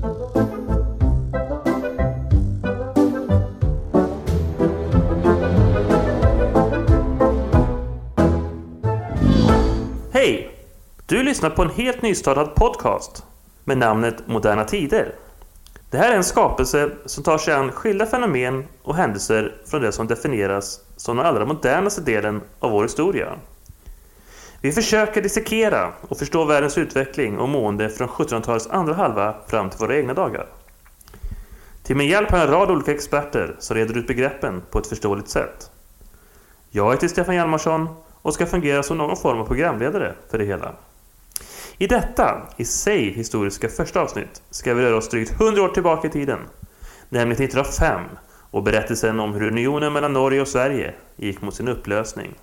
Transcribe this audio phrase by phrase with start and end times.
[0.00, 0.10] Hej!
[11.06, 13.24] Du lyssnar på en helt nystartad podcast
[13.64, 15.14] med namnet Moderna Tider.
[15.90, 19.92] Det här är en skapelse som tar sig an skilda fenomen och händelser från det
[19.92, 23.38] som definieras som den allra modernaste delen av vår historia.
[24.62, 29.78] Vi försöker dissekera och förstå världens utveckling och mående från 1700-talets andra halva fram till
[29.78, 30.46] våra egna dagar.
[31.82, 34.86] Till min hjälp har jag en rad olika experter som reder ut begreppen på ett
[34.86, 35.70] förståeligt sätt.
[36.70, 37.88] Jag heter Stefan Hjalmarsson
[38.22, 40.74] och ska fungera som någon form av programledare för det hela.
[41.78, 46.08] I detta, i sig historiska första avsnitt, ska vi röra oss drygt 100 år tillbaka
[46.08, 46.38] i tiden,
[47.08, 48.00] nämligen till 1905
[48.50, 52.34] och berättelsen om hur unionen mellan Norge och Sverige gick mot sin upplösning.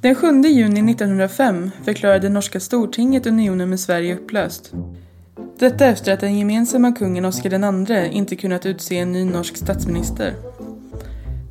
[0.00, 4.72] Den 7 juni 1905 förklarade norska stortinget unionen med Sverige upplöst.
[5.58, 10.34] Detta efter att den gemensamma kungen Oscar II inte kunnat utse en ny norsk statsminister.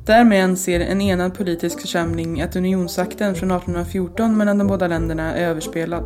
[0.06, 5.48] Därmed anser en enad politisk församling att unionsakten från 1814 mellan de båda länderna är
[5.48, 6.04] överspelad.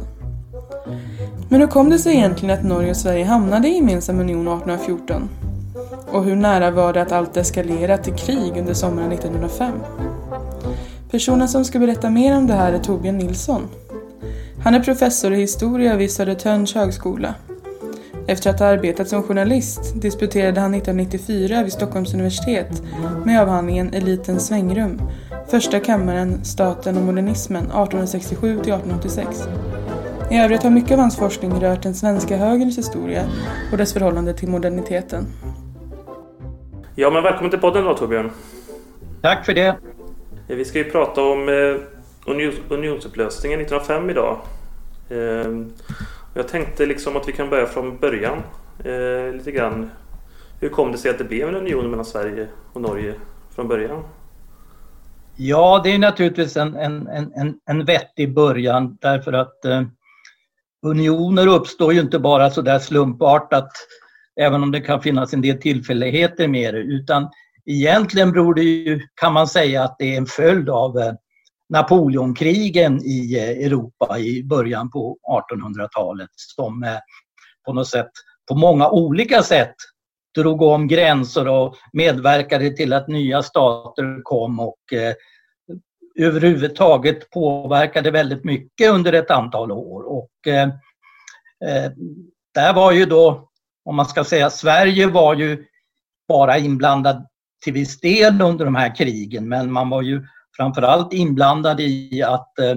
[1.48, 5.29] Men hur kom det sig egentligen att Norge och Sverige hamnade i gemensam union 1814?
[6.07, 9.73] Och hur nära var det att allt eskalerade till krig under sommaren 1905?
[11.13, 13.69] Personen som ska berätta mer om det här är Torbjörn Nilsson.
[14.65, 17.35] Han är professor i historia vid Södertörns högskola.
[18.27, 22.83] Efter att ha arbetat som journalist disputerade han 1994 vid Stockholms universitet
[23.25, 25.03] med avhandlingen Elitens svängrum,
[25.51, 29.49] Första kammaren, staten och modernismen 1867 till 1886.
[30.31, 33.23] I övrigt har mycket av hans forskning rört den svenska högerns historia
[33.73, 35.27] och dess förhållande till moderniteten.
[36.95, 38.31] Ja, men välkommen till podden då Torbjörn.
[39.23, 39.77] Tack för det.
[40.48, 41.77] Eh, vi ska ju prata om eh,
[42.69, 44.41] unionsupplösningen 1905 idag.
[45.09, 45.51] Eh,
[46.35, 48.43] jag tänkte liksom att vi kan börja från början
[49.33, 49.91] lite grann.
[50.61, 53.15] Hur kom det sig att det blev en union mellan Sverige och Norge
[53.55, 54.03] från början?
[55.37, 59.83] Ja, det är naturligtvis en, en, en, en vettig början därför att eh,
[60.86, 63.70] unioner uppstår ju inte bara så där slumpartat
[64.41, 67.29] även om det kan finnas en del tillfälligheter med det utan
[67.67, 71.12] egentligen beror det ju, kan man säga, att det är en följd av eh,
[71.68, 76.98] Napoleonkrigen i eh, Europa i början på 1800-talet som eh,
[77.67, 78.11] på något sätt,
[78.48, 79.74] på många olika sätt
[80.34, 85.14] drog om gränser och medverkade till att nya stater kom och eh,
[86.18, 90.02] överhuvudtaget påverkade väldigt mycket under ett antal år.
[90.02, 90.68] Och eh,
[92.55, 93.48] där var ju då,
[93.84, 95.64] om man ska säga, Sverige var ju
[96.29, 97.27] bara inblandad
[97.64, 102.58] till viss del under de här krigen men man var ju framförallt inblandad i att
[102.58, 102.77] eh,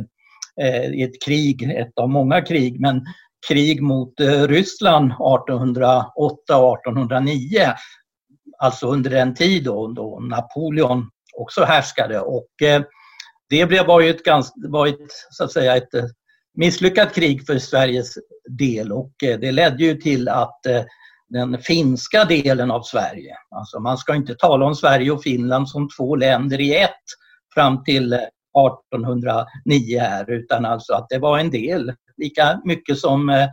[1.04, 3.06] ett krig, ett av många krig, men
[3.48, 7.74] krig mot eh, Ryssland 1808-1809.
[8.58, 12.82] Alltså under den tid då, då Napoleon också härskade och eh,
[13.50, 16.06] det var ju ett, ganska, var ett, så att säga, ett eh,
[16.58, 18.18] misslyckat krig för Sveriges
[18.50, 20.84] del och eh, det ledde ju till att eh,
[21.30, 25.90] den finska delen av Sverige, alltså man ska inte tala om Sverige och Finland som
[25.98, 27.04] två länder i ett,
[27.54, 33.30] fram till eh, 1809 här utan alltså att det var en del, lika mycket som,
[33.30, 33.48] eh,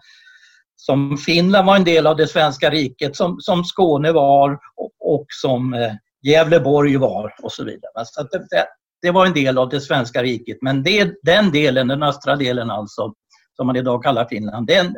[0.77, 5.27] som Finland var en del av det svenska riket, som, som Skåne var och, och
[5.29, 8.05] som eh, Gävleborg var och så vidare.
[8.05, 8.67] Så det, det,
[9.03, 12.71] det, var en del av det svenska riket men det, den delen, den östra delen
[12.71, 13.15] alltså,
[13.57, 14.97] som man idag kallar Finland, den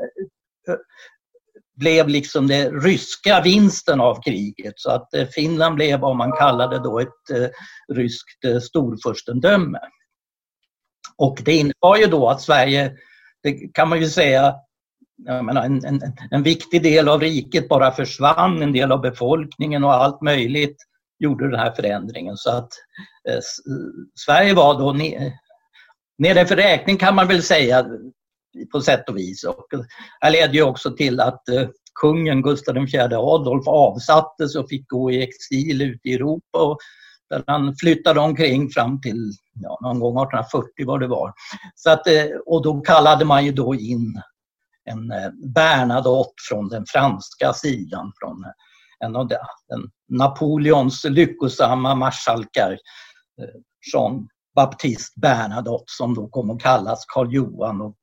[1.77, 6.79] blev liksom den ryska vinsten av kriget så att eh, Finland blev vad man kallade
[6.79, 7.49] då ett eh,
[7.95, 9.79] ryskt eh, storfurstendöme.
[11.17, 12.93] Och det innebar ju då att Sverige,
[13.43, 14.55] det kan man ju säga,
[15.27, 19.95] menar, en, en, en viktig del av riket bara försvann, en del av befolkningen och
[19.95, 20.77] allt möjligt
[21.19, 22.37] gjorde den här förändringen.
[22.37, 22.69] Så att
[23.29, 23.39] eh,
[24.15, 24.93] Sverige var då
[26.19, 27.87] nere för räkning kan man väl säga
[28.73, 29.45] på sätt och vis.
[29.45, 29.67] Och
[30.21, 31.69] det ledde ju också till att eh,
[32.01, 36.59] kungen Gustav IV Adolf avsattes och fick gå i exil ute i Europa.
[36.59, 36.79] Och
[37.31, 41.33] där han flyttade omkring fram till ja, någon gång 1840 vad det var.
[41.75, 44.23] Så att, eh, och då kallade man ju då in
[44.91, 48.45] en eh, Bernadotte från den franska sidan, från
[49.05, 49.37] en av de,
[50.09, 52.79] Napoleons lyckosamma marskalkar,
[53.93, 57.97] Jean Baptiste Bernadotte som då kom att kallas Karl Johan och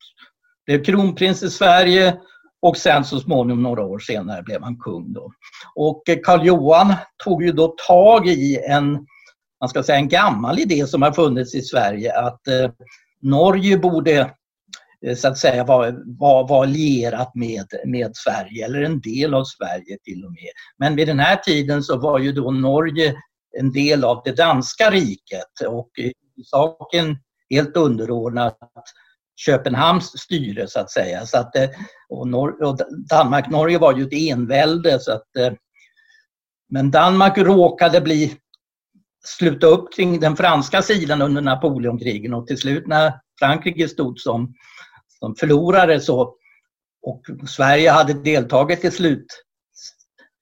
[0.72, 2.18] blev kronprins i Sverige
[2.62, 5.14] och sen så småningom några år senare blev han kung.
[5.14, 5.32] Då.
[5.76, 8.92] Och eh, Karl Johan tog ju då tag i en,
[9.60, 12.72] man ska säga en gammal idé som har funnits i Sverige att eh,
[13.22, 14.32] Norge borde
[15.06, 19.44] eh, så att säga var, var, var lierat med, med Sverige, eller en del av
[19.44, 20.52] Sverige till och med.
[20.78, 23.16] Men vid den här tiden så var ju då Norge
[23.60, 25.90] en del av det danska riket och
[26.46, 27.18] saken
[27.50, 28.58] helt underordnat
[29.46, 31.26] Köpenhamns styre så att säga.
[31.26, 31.70] Så att, eh,
[32.10, 32.28] och,
[32.62, 32.78] och
[33.10, 35.54] Danmark-Norge var ju ett envälde så att eh,
[36.70, 38.38] men Danmark råkade bli
[39.24, 44.54] sluta upp kring den franska sidan under Napoleonkrigen och till slut när Frankrike stod som,
[45.20, 46.36] som förlorare så
[47.02, 49.26] och Sverige hade deltagit till slut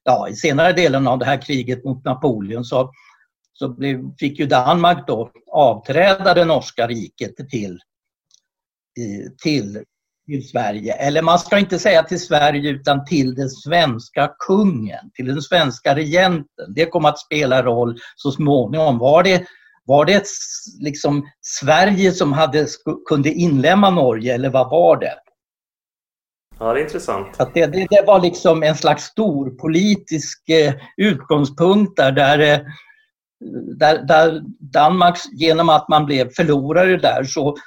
[0.04, 2.92] ja, i senare delen av det här kriget mot Napoleon så,
[3.54, 7.80] så blev, fick ju Danmark då avträda det norska riket till,
[9.44, 9.84] till
[10.30, 10.94] till Sverige.
[10.94, 15.96] Eller man ska inte säga till Sverige utan till den svenska kungen, till den svenska
[15.96, 16.74] regenten.
[16.76, 18.98] Det kom att spela roll så småningom.
[18.98, 19.46] Var det,
[19.86, 20.24] var det
[20.80, 22.68] liksom Sverige som hade,
[23.10, 25.14] kunde inlämna Norge eller vad var det?
[26.60, 27.40] Ja, det är intressant.
[27.40, 32.60] Att det, det, det var liksom en slags stor politisk eh, utgångspunkt där, där, eh,
[33.78, 37.58] där, där Danmark, genom att man blev förlorare där, så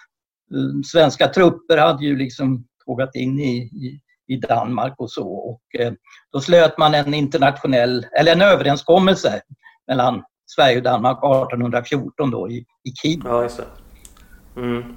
[0.84, 5.28] svenska trupper hade ju liksom tågat in i, i, i Danmark och så.
[5.32, 5.92] Och, eh,
[6.32, 9.42] då slöt man en internationell, eller en överenskommelse
[9.88, 13.22] mellan Sverige och Danmark 1814 då i, i Kiel.
[13.24, 14.60] Ja, just det.
[14.60, 14.96] Mm.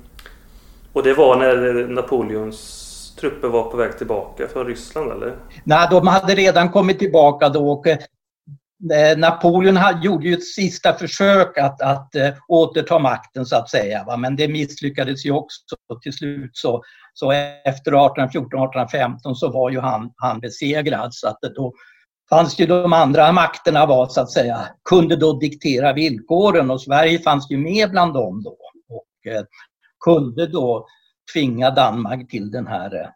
[0.94, 5.36] Och det var när Napoleons trupper var på väg tillbaka från Ryssland eller?
[5.64, 8.15] Nej, de hade redan kommit tillbaka då och eh, Eh,
[8.94, 14.04] Eh, Napoleon gjorde ju ett sista försök att, att eh, återta makten så att säga.
[14.04, 14.18] Va?
[14.18, 15.62] Men det misslyckades ju också.
[16.02, 16.84] Till slut så,
[17.14, 17.32] så
[17.66, 21.14] efter 1814-1815 så var ju han, han besegrad.
[21.14, 21.74] Så att då
[22.30, 27.20] fanns ju de andra makterna var så att säga, kunde då diktera villkoren och Sverige
[27.20, 28.58] fanns ju med bland dem då.
[28.90, 29.44] Och eh,
[30.06, 30.88] kunde då
[31.34, 33.10] tvinga Danmark till den här, eh,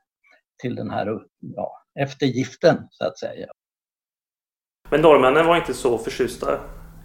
[0.62, 1.20] till den här
[1.56, 3.48] ja, eftergiften så att säga.
[4.90, 6.60] Men norrmännen var inte så förtjusta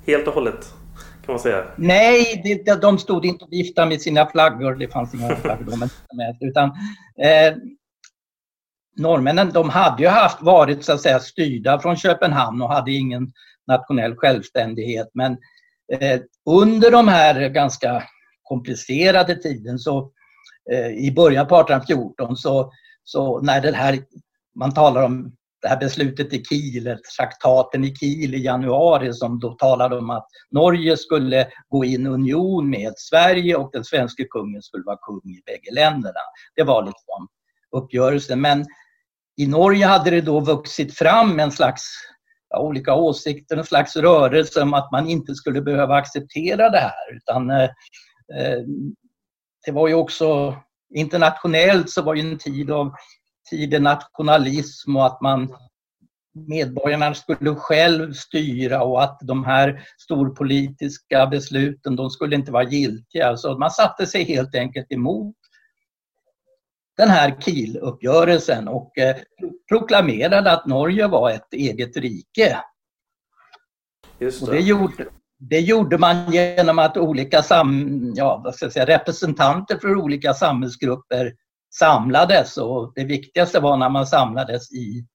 [0.06, 0.74] helt och hållet
[1.24, 1.64] kan man säga.
[1.76, 4.74] Nej, det, de stod inte och viftade med sina flaggor.
[4.74, 5.76] Det fanns inga flaggor
[6.16, 6.36] med.
[6.40, 6.68] Utan,
[7.18, 7.56] eh,
[8.96, 13.32] norrmännen de hade ju haft, varit så att säga styrda från Köpenhamn och hade ingen
[13.66, 15.10] nationell självständighet.
[15.14, 15.32] Men
[15.92, 16.20] eh,
[16.50, 18.02] under de här ganska
[18.42, 20.10] komplicerade tiden så
[20.72, 22.72] eh, i början på 1814 så,
[23.04, 23.98] så när det här
[24.54, 29.52] man talar om det här beslutet i Kiel, traktaten i Kiel i januari som då
[29.52, 34.62] talade om att Norge skulle gå in i union med Sverige och den svenska kungen
[34.62, 36.20] skulle vara kung i bägge länderna.
[36.56, 37.28] Det var liksom
[37.76, 38.40] uppgörelsen.
[38.40, 38.64] Men
[39.36, 41.82] i Norge hade det då vuxit fram en slags
[42.50, 47.16] ja, olika åsikter, en slags rörelse om att man inte skulle behöva acceptera det här.
[47.16, 47.62] Utan, eh,
[48.38, 48.60] eh
[49.66, 50.56] det var ju också
[50.94, 52.92] internationellt så var ju en tid av
[53.50, 55.56] tidig nationalism och att man
[56.34, 63.36] medborgarna skulle själv styra och att de här storpolitiska besluten de skulle inte vara giltiga.
[63.36, 65.36] Så man satte sig helt enkelt emot
[66.96, 69.16] den här Kiel-uppgörelsen och eh,
[69.68, 72.58] proklamerade att Norge var ett eget rike.
[74.18, 74.46] Just det.
[74.46, 75.06] Och det, gjorde,
[75.38, 80.34] det gjorde man genom att olika sam, ja, vad ska jag säga, representanter för olika
[80.34, 81.32] samhällsgrupper
[81.78, 85.06] samlades och det viktigaste var när man samlades i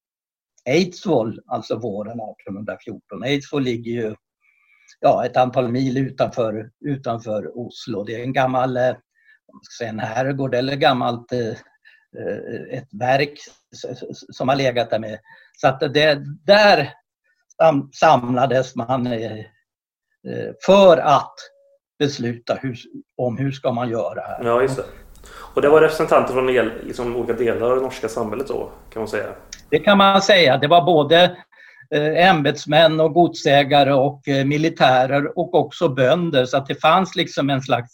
[0.65, 3.23] Eidsvoll, alltså våren 1814.
[3.23, 4.15] Eidsvoll ligger ju
[4.99, 8.03] ja, ett antal mil utanför, utanför Oslo.
[8.03, 8.95] Det är en gammal eh,
[9.77, 11.49] säga, en herrgård eller gammalt eh,
[12.17, 13.39] eh, ett verk
[14.31, 15.19] som har legat där med.
[15.57, 16.93] Så att det, där
[17.93, 19.07] samlades man
[20.65, 21.35] för att
[21.99, 22.77] besluta hur,
[23.17, 24.43] om hur ska man göra.
[24.43, 24.83] Ja, just det.
[25.27, 29.07] Och det var representanter från liksom, olika delar av det norska samhället då, kan man
[29.07, 29.25] säga?
[29.69, 30.57] Det kan man säga.
[30.57, 31.37] Det var både
[31.95, 36.45] eh, ämbetsmän och godsägare och eh, militärer och också bönder.
[36.45, 37.91] Så att det fanns liksom en slags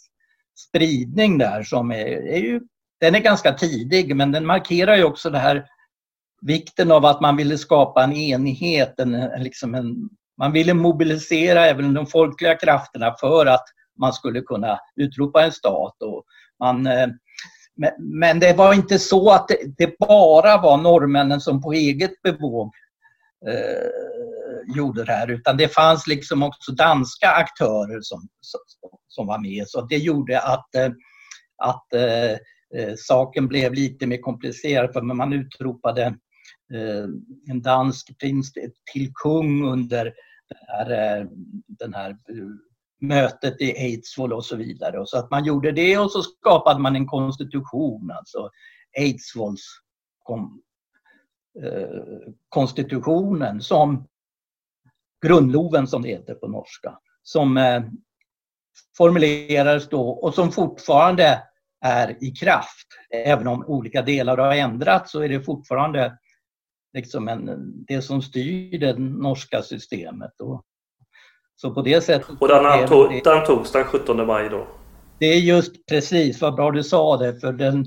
[0.68, 2.60] spridning där som är, är ju,
[3.00, 5.66] den är ganska tidig men den markerar ju också det här
[6.42, 11.94] vikten av att man ville skapa en enighet, en, liksom en, man ville mobilisera även
[11.94, 13.64] de folkliga krafterna för att
[13.98, 16.02] man skulle kunna utropa en stat.
[16.02, 16.24] Och
[16.60, 17.08] man, eh,
[17.98, 22.74] men det var inte så att det, bara var norrmännen som på eget bevåg
[23.48, 28.28] eh, gjorde det här utan det fanns liksom också danska aktörer som,
[29.08, 29.68] som, var med.
[29.68, 30.90] Så det gjorde att, eh,
[31.56, 32.32] att eh,
[32.80, 36.02] eh, saken blev lite mer komplicerad för man utropade
[36.74, 37.04] eh,
[37.50, 38.52] en dansk prins
[38.92, 40.04] till kung under
[40.48, 41.28] den här,
[41.66, 42.16] den här
[43.00, 45.00] mötet i Eidsvoll och så vidare.
[45.00, 48.50] Och så att man gjorde det och så skapade man en konstitution, alltså
[48.98, 49.80] Eidsvolls
[50.22, 50.62] kom,
[51.62, 54.08] eh, konstitutionen som
[55.26, 57.82] grundloven som det heter på norska, som eh,
[58.96, 61.42] formulerades då och som fortfarande
[61.80, 62.86] är i kraft.
[63.10, 66.18] Även om olika delar har ändrats så är det fortfarande
[66.92, 70.40] liksom en, det som styr det norska systemet.
[70.40, 70.64] Och,
[71.56, 72.36] så på det sättet...
[72.40, 74.66] Och den, antog, det, den togs den 17 maj då?
[75.18, 77.86] Det är just precis, vad bra du sa det, för den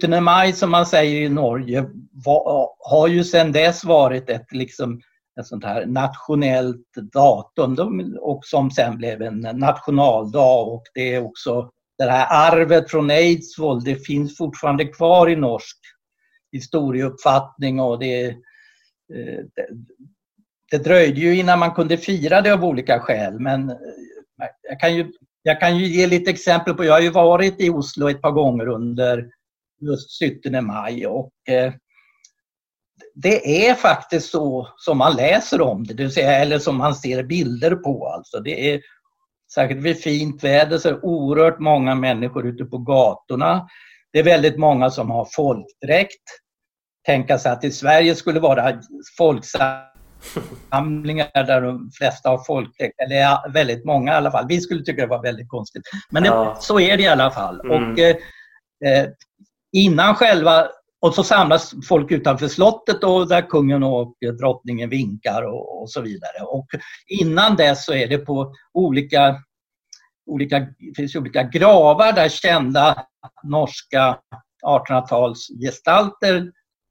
[0.00, 1.84] 17 maj som man säger i Norge
[2.24, 5.00] var, har ju sedan dess varit ett liksom
[5.40, 11.70] ett sånt här nationellt datum och som sen blev en nationaldag och det är också
[11.98, 15.76] det här arvet från Eidsvoll, det finns fortfarande kvar i norsk
[16.52, 19.44] historieuppfattning och det, eh,
[20.70, 23.76] det, dröjde ju innan man kunde fira det av olika skäl men eh,
[24.62, 27.70] jag kan ju, jag kan ju ge lite exempel på, jag har ju varit i
[27.70, 29.30] Oslo ett par gånger under
[29.80, 31.72] just 17 maj och eh,
[33.14, 36.94] det är faktiskt så som man läser om det, det vill säga, eller som man
[36.94, 38.08] ser bilder på.
[38.08, 38.40] Alltså.
[38.40, 38.80] Det är,
[39.54, 43.68] särskilt vid fint väder så är det oerhört många människor ute på gatorna.
[44.12, 46.22] Det är väldigt många som har folkdräkt.
[47.06, 48.80] Tänka sig att i Sverige skulle vara
[50.20, 54.46] folksamlingar där de flesta har folkdräkt, eller väldigt många i alla fall.
[54.48, 55.82] Vi skulle tycka det var väldigt konstigt.
[56.10, 56.56] Men det, ja.
[56.60, 57.60] så är det i alla fall.
[57.60, 57.92] Mm.
[57.92, 58.16] Och, eh,
[58.84, 59.08] eh
[59.72, 60.68] innan själva
[61.00, 66.00] och så samlas folk utanför slottet och där kungen och drottningen vinkar och, och, så
[66.00, 66.42] vidare.
[66.42, 66.66] Och
[67.06, 69.36] innan dess så är det på olika,
[70.26, 73.06] olika, finns olika gravar där kända
[73.42, 74.18] norska
[74.66, 76.44] 1800-talsgestalter eh,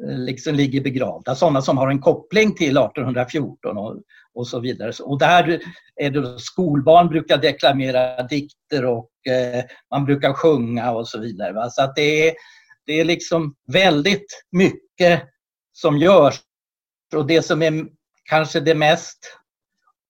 [0.04, 1.36] liksom ligger begravda.
[1.36, 4.02] Sådana som har en koppling till 1814 och,
[4.34, 4.92] och så vidare.
[5.04, 5.60] Och där
[5.96, 11.54] är det skolbarn brukar deklamera dikter och eh, man brukar sjunga och så vidare.
[11.54, 11.70] Va?
[11.70, 12.34] Så att det är
[12.86, 15.24] det är liksom väldigt mycket
[15.74, 16.40] som görs.
[17.16, 17.86] Och det som är
[18.30, 19.18] kanske det mest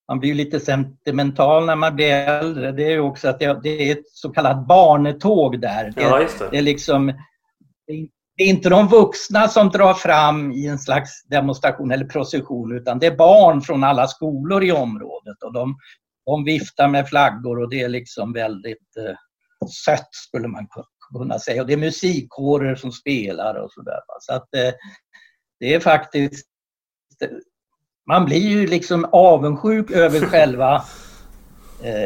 [0.07, 2.71] man blir lite sentimental när man blir äldre.
[2.71, 5.93] Det är också att det är ett så kallat barnetåg där.
[5.95, 6.51] Det, ja, det.
[6.51, 7.05] det är liksom
[7.87, 12.05] det är det är inte de vuxna som drar fram i en slags demonstration eller
[12.05, 15.77] procession utan det är barn från alla skolor i området och de,
[16.25, 19.15] de viftar med flaggor och det är liksom väldigt eh,
[19.85, 20.67] sött skulle man
[21.17, 21.61] kunna säga.
[21.61, 23.99] Och det är musikkårer som spelar och sådär.
[24.19, 24.73] Så att eh,
[25.59, 26.47] det är faktiskt...
[27.23, 27.29] Eh,
[28.07, 30.83] man blir ju liksom avundsjuk över själva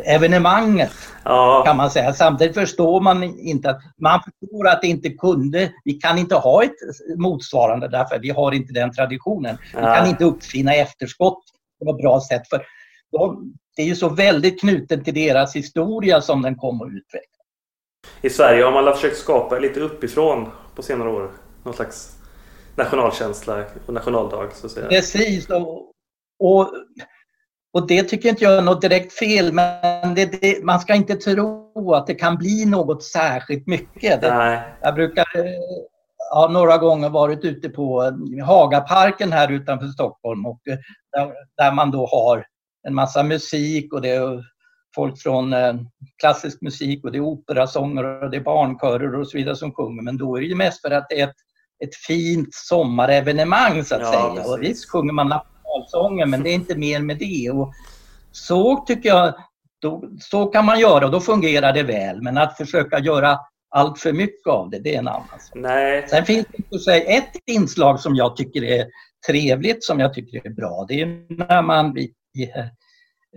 [0.05, 0.91] evenemanget
[1.23, 1.63] ja.
[1.65, 2.13] kan man säga.
[2.13, 6.63] Samtidigt förstår man inte att man förstår att det inte kunde, vi kan inte ha
[6.63, 6.75] ett
[7.17, 9.57] motsvarande därför vi har inte den traditionen.
[9.73, 9.79] Ja.
[9.79, 11.43] Vi kan inte uppfinna efterskott
[11.79, 12.61] på något bra sätt för
[13.11, 17.39] de, det är ju så väldigt knuten till deras historia som den kommer att utvecklas.
[18.21, 21.31] I Sverige har man försökt skapa lite uppifrån på senare år.
[21.63, 22.15] Någon slags
[22.75, 24.87] nationalkänsla och nationaldag så att säga.
[24.87, 25.49] Precis.
[25.49, 25.91] Och,
[26.39, 26.71] och,
[27.73, 31.15] och det tycker inte jag är något direkt fel men det, det, man ska inte
[31.15, 34.21] tro att det kan bli något särskilt mycket.
[34.21, 35.25] Det, jag brukar
[36.33, 38.13] ha några gånger varit ute på
[38.45, 40.59] Hagaparken här utanför Stockholm och
[41.11, 42.45] där, där man då har
[42.87, 44.43] en massa musik och det är
[44.95, 45.73] folk från eh,
[46.19, 50.01] klassisk musik och det är operasångare och det är barnkörer och så vidare som sjunger.
[50.01, 51.35] Men då är det ju mest för att det är ett,
[51.83, 54.29] ett fint sommarevenemang så att ja, säga.
[54.35, 54.51] Precis.
[54.51, 55.29] Och visst sjunger man
[55.79, 57.49] nationalsånger men det är inte mer med det.
[57.49, 57.73] Och
[58.31, 59.33] så tycker jag,
[59.81, 62.21] då, så kan man göra och då fungerar det väl.
[62.21, 65.55] Men att försöka göra allt för mycket av det, det är en annan sak.
[65.55, 66.07] Nej.
[66.07, 66.45] Sen finns
[66.85, 68.85] det ett inslag som jag tycker är
[69.27, 70.85] trevligt, som jag tycker är bra.
[70.87, 71.97] Det är när man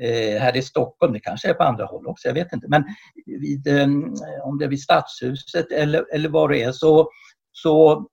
[0.00, 2.84] eh, här i Stockholm, det kanske är på andra håll också, jag vet inte, men
[3.26, 3.86] vid, eh,
[4.44, 7.10] om det är vid Stadshuset eller, eller vad det är så,
[7.52, 8.06] så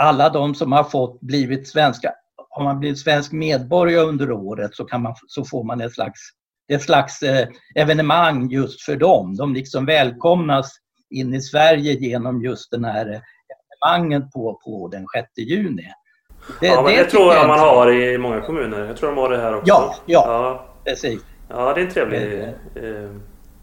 [0.00, 2.12] alla de som har fått blivit svenska,
[2.54, 6.20] har man blivit svensk medborgare under året så, kan man, så får man ett slags,
[6.72, 9.36] ett slags eh, evenemang just för dem.
[9.36, 10.70] De liksom välkomnas
[11.10, 13.06] in i Sverige genom just den här
[13.86, 15.86] evenemanget på, på den 6 juni.
[16.60, 18.86] Det, ja, men det, det tror jag man har i många kommuner.
[18.86, 19.68] Jag tror de har det här också.
[19.68, 20.24] Ja, ja.
[20.26, 20.66] ja.
[20.84, 21.20] Precis.
[21.48, 22.42] Ja, det är en trevlig...
[22.42, 23.10] Eh,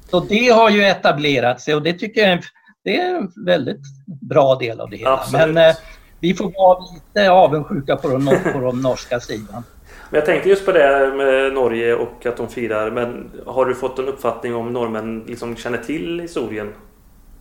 [0.10, 2.42] så det har ju etablerat sig och det tycker jag är en,
[2.84, 3.82] det är en väldigt
[4.30, 5.14] bra del av det hela.
[5.14, 5.54] Absolut.
[5.54, 5.76] Men eh,
[6.20, 9.64] vi får vara lite avundsjuka på den, på den norska sidan.
[10.10, 12.92] Men jag tänkte just på det med Norge och att de firar.
[12.92, 16.74] Men har du fått en uppfattning om norrmän liksom känner till historien?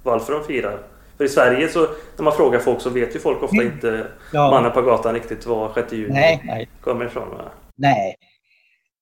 [0.02, 0.78] Varför de firar?
[1.16, 1.80] För i Sverige så
[2.16, 3.72] när man frågar folk så vet ju folk ofta mm.
[3.72, 4.50] inte ja.
[4.50, 6.68] mannen på gatan riktigt var 6 juni nej, nej.
[6.80, 7.28] kommer ifrån.
[7.76, 8.16] Nej,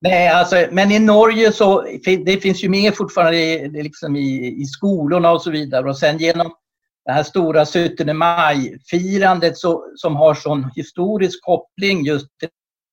[0.01, 1.87] Nej, alltså, men i Norge så
[2.25, 5.89] det finns ju med fortfarande i, liksom i, i skolorna och så vidare.
[5.89, 6.53] Och sen genom
[7.07, 9.57] det här stora 17 maj-firandet
[9.97, 12.49] som har sån historisk koppling just till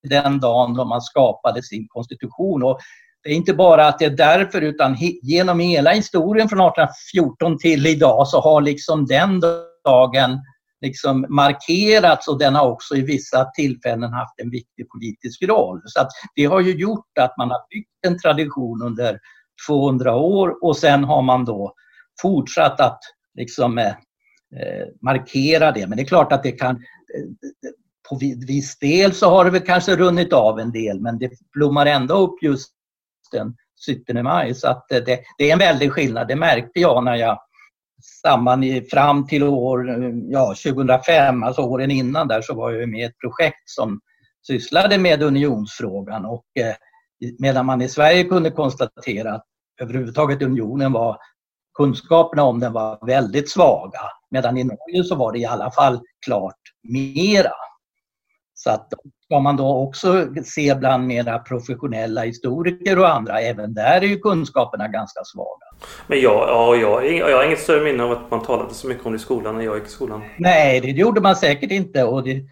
[0.10, 2.64] den dagen då man skapade sin konstitution.
[2.64, 2.80] Och
[3.24, 7.58] det är inte bara att det är därför utan he, genom hela historien från 1814
[7.58, 9.42] till idag så har liksom den
[9.86, 10.40] dagen
[10.82, 15.82] liksom markerats och den har också i vissa tillfällen haft en viktig politisk roll.
[15.86, 19.20] Så att det har ju gjort att man har byggt en tradition under
[19.68, 21.74] 200 år och sen har man då
[22.22, 23.00] fortsatt att
[23.34, 23.88] liksom eh,
[24.56, 25.88] eh, markera det.
[25.88, 27.72] Men det är klart att det kan eh,
[28.10, 31.86] på viss del så har det väl kanske runnit av en del men det blommar
[31.86, 32.70] ändå upp just
[33.32, 33.56] den
[34.08, 34.54] 17 maj.
[34.54, 36.28] Så att eh, det, det är en väldig skillnad.
[36.28, 37.40] Det märkte jag när jag
[38.22, 39.88] samman i, fram till år
[40.30, 44.00] ja, 2005, alltså åren innan där, så var jag med i ett projekt som
[44.48, 46.76] sysslade med unionsfrågan och eh,
[47.40, 49.46] medan man i Sverige kunde konstatera att
[49.82, 51.18] överhuvudtaget unionen var
[51.74, 54.00] kunskaperna om den var väldigt svaga.
[54.32, 57.54] Medan i Norge så var det i alla fall klart mera.
[58.54, 64.02] Så att ska man då också se bland mera professionella historiker och andra, även där
[64.02, 65.66] är ju kunskaperna ganska svaga.
[66.08, 69.06] Men jag, ja, jag, jag har inget större minne av att man talade så mycket
[69.06, 70.22] om det i skolan när jag gick i skolan.
[70.40, 72.04] Nej, det gjorde man säkert inte.
[72.04, 72.44] Och det,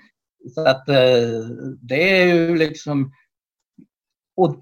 [0.55, 0.95] så att eh,
[1.81, 3.13] det är ju liksom...
[4.37, 4.55] Och,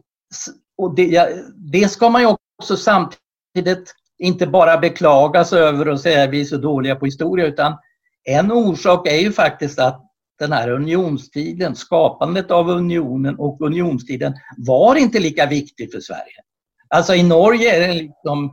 [0.77, 1.29] och det,
[1.71, 6.41] det ska man ju också samtidigt inte bara beklaga sig över och säga att vi
[6.41, 7.77] är så dåliga på historia utan
[8.23, 10.05] en orsak är ju faktiskt att
[10.39, 16.41] den här unionstiden, skapandet av unionen och unionstiden var inte lika viktig för Sverige.
[16.87, 18.51] Alltså i Norge är den liksom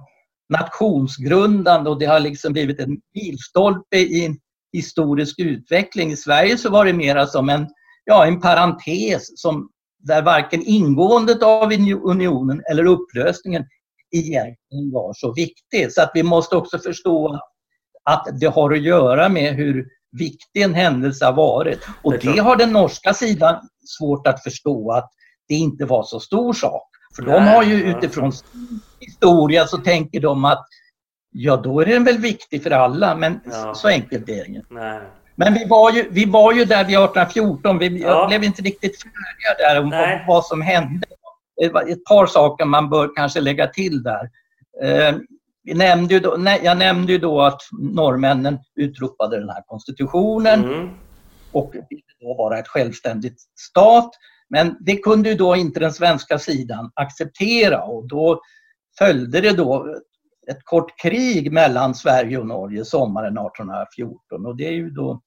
[0.49, 4.39] nationsgrundande och det har liksom blivit en milstolpe i en
[4.73, 6.11] historisk utveckling.
[6.11, 7.67] I Sverige så var det mera som en,
[8.05, 9.69] ja, en parentes som,
[9.99, 11.73] där varken ingåendet av
[12.05, 13.65] unionen eller upplösningen
[14.11, 15.93] egentligen var så viktig.
[15.93, 17.41] Så att vi måste också förstå
[18.03, 19.87] att det har att göra med hur
[20.19, 21.87] viktig en händelse har varit.
[22.03, 25.11] Och det, det har den norska sidan svårt att förstå att
[25.49, 26.89] det inte var så stor sak.
[27.17, 30.67] För de har ju utifrån sin historia så tänker de att
[31.31, 33.75] ja då är den väl viktig för alla men ja.
[33.75, 34.75] så enkelt är det inte.
[35.35, 38.27] Men vi var, ju, vi var ju där vid 1814, vi ja.
[38.29, 41.07] blev inte riktigt färdiga där om vad som hände.
[41.63, 44.31] Ett par saker man bör kanske lägga till där.
[44.83, 45.17] Eh,
[45.63, 50.89] vi nämnde ju då, jag nämnde ju då att norrmännen utropade den här konstitutionen mm.
[51.53, 54.11] och ville då vara ett självständigt stat.
[54.49, 58.41] Men det kunde ju då inte den svenska sidan acceptera och då
[58.99, 59.97] följde det då
[60.51, 65.23] ett kort krig mellan Sverige och Norge sommaren 1814 och det är ju då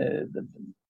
[0.00, 0.42] eh,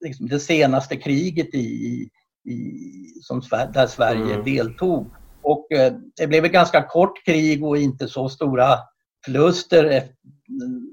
[0.04, 2.08] liksom det senaste kriget i,
[2.44, 4.44] i, som, där Sverige mm.
[4.44, 5.10] deltog.
[5.42, 8.78] Och eh, det blev ett ganska kort krig och inte så stora
[9.24, 10.02] förluster.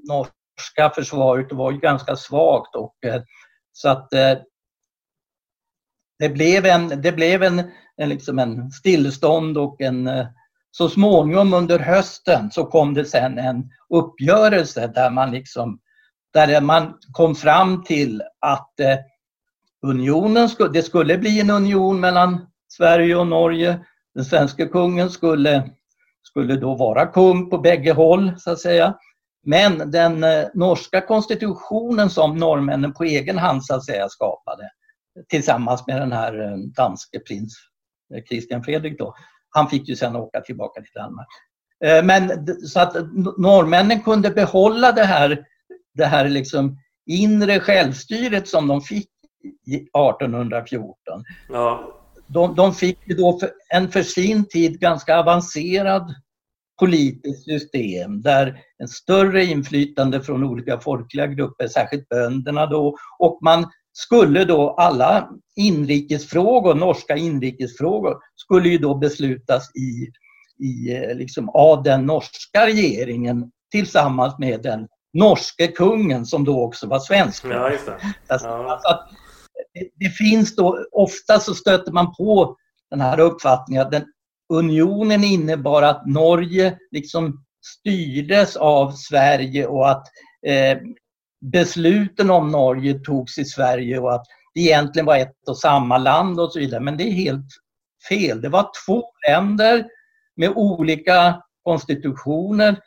[0.07, 3.21] Norska försvaret var ju ganska svagt och eh,
[3.71, 4.37] så att eh,
[6.19, 10.09] det blev en, det blev en, en, liksom en stillestånd och en
[10.71, 15.79] så småningom under hösten så kom det sen en uppgörelse där man liksom
[16.33, 18.73] där man kom fram till att
[19.81, 23.79] unionen det skulle bli en union mellan Sverige och Norge
[24.15, 25.69] den svenska kungen skulle,
[26.23, 28.95] skulle då vara kung på bägge håll så att säga.
[29.45, 34.69] Men den eh, norska konstitutionen som norrmännen på egen hand så att säga skapade
[35.29, 37.53] tillsammans med den här eh, danske prins
[38.09, 39.15] Kristian Christian Fredrik då.
[39.49, 41.27] Han fick ju sen åka tillbaka till Danmark.
[42.03, 42.93] Men så att
[43.37, 45.45] norrmännen kunde behålla det här,
[45.93, 49.09] det här liksom inre självstyret som de fick
[49.67, 51.23] 1814.
[51.49, 51.97] Ja
[52.33, 53.39] de, de fick då
[53.73, 56.15] en för sin tid ganska avancerad
[56.79, 63.65] politiskt system där en större inflytande från olika folkliga grupper, särskilt bönderna då, och man
[63.93, 70.11] skulle då alla inrikesfrågor, norska inrikesfrågor, skulle ju då beslutas i,
[70.65, 76.87] i eh, liksom av den norska regeringen tillsammans med den norske kungen som då också
[76.87, 77.45] var svensk.
[77.45, 77.97] Ja, just det.
[78.27, 78.71] Alltså, ja.
[78.71, 79.09] Alltså att
[79.95, 82.57] det, finns då, ofta så stöter man på
[82.89, 84.05] den här uppfattningen att den,
[84.53, 90.07] unionen innebar att Norge liksom styrdes av Sverige och att
[90.47, 90.77] eh,
[91.51, 96.39] besluten om Norge togs i Sverige och att det egentligen var ett och samma land
[96.39, 96.81] och så vidare.
[96.81, 97.47] Men det är helt
[98.09, 98.41] fel.
[98.41, 99.85] Det var två länder
[100.35, 102.79] med olika konstitutioner.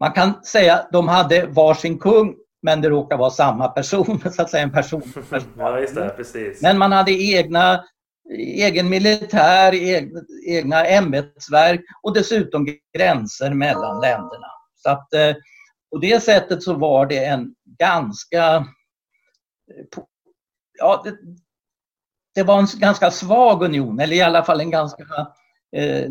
[0.00, 4.42] Man kan säga att de hade varsin kung men det råkar vara samma person, så
[4.42, 5.02] att säga en person.
[5.58, 6.62] ja, just det, precis.
[6.62, 7.84] Men man hade egna
[8.38, 9.74] egen militär,
[10.46, 12.66] egna ämbetsverk och dessutom
[12.98, 14.46] gränser mellan länderna.
[14.74, 15.34] Så att eh,
[15.90, 18.56] på det sättet så var det en ganska...
[18.56, 20.02] Eh,
[20.78, 21.16] ja, det,
[22.34, 25.04] det var en ganska svag union, eller i alla fall en ganska
[25.76, 26.06] eh,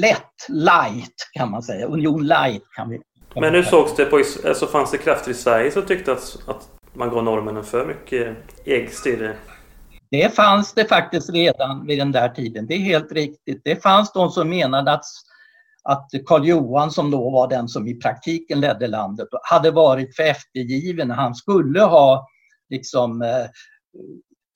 [0.00, 1.86] lätt light kan man säga.
[1.86, 3.00] Union light kan vi
[3.34, 4.16] men nu sågs det på,
[4.46, 8.36] alltså fanns det krafter i Sverige som tyckte att, att man gav norrmännen för mycket
[8.64, 9.36] äggstyre?
[10.10, 13.60] Det fanns det faktiskt redan vid den där tiden, det är helt riktigt.
[13.64, 15.04] Det fanns de som menade att
[15.82, 20.22] att Karl Johan som då var den som i praktiken ledde landet hade varit för
[20.22, 21.10] eftergiven.
[21.10, 22.28] Han skulle ha
[22.68, 23.46] liksom eh,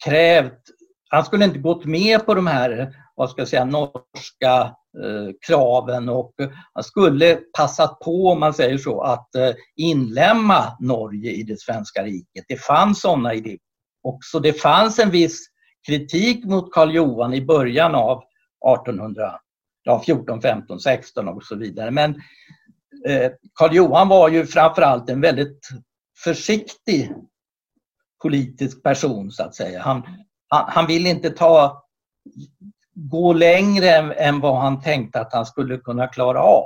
[0.04, 0.60] krävt,
[1.08, 6.08] han skulle inte gått med på de här vad ska jag säga, norska Eh, kraven
[6.08, 6.34] och
[6.74, 12.02] man skulle passat på, om man säger så, att eh, inlämna Norge i det svenska
[12.02, 12.44] riket.
[12.48, 13.58] Det fanns sådana idéer
[14.02, 14.40] också.
[14.40, 15.46] Det fanns en viss
[15.86, 18.22] kritik mot Karl Johan i början av
[18.78, 19.40] 1800
[19.82, 21.90] ja, 14, 15, 16 och så vidare.
[21.90, 22.14] Men
[23.06, 25.68] eh, Karl Johan var ju framförallt en väldigt
[26.24, 27.12] försiktig
[28.22, 29.82] politisk person så att säga.
[29.82, 30.02] Han,
[30.48, 31.84] han, han ville inte ta,
[32.94, 36.64] gå längre än, än, vad han tänkte att han skulle kunna klara av.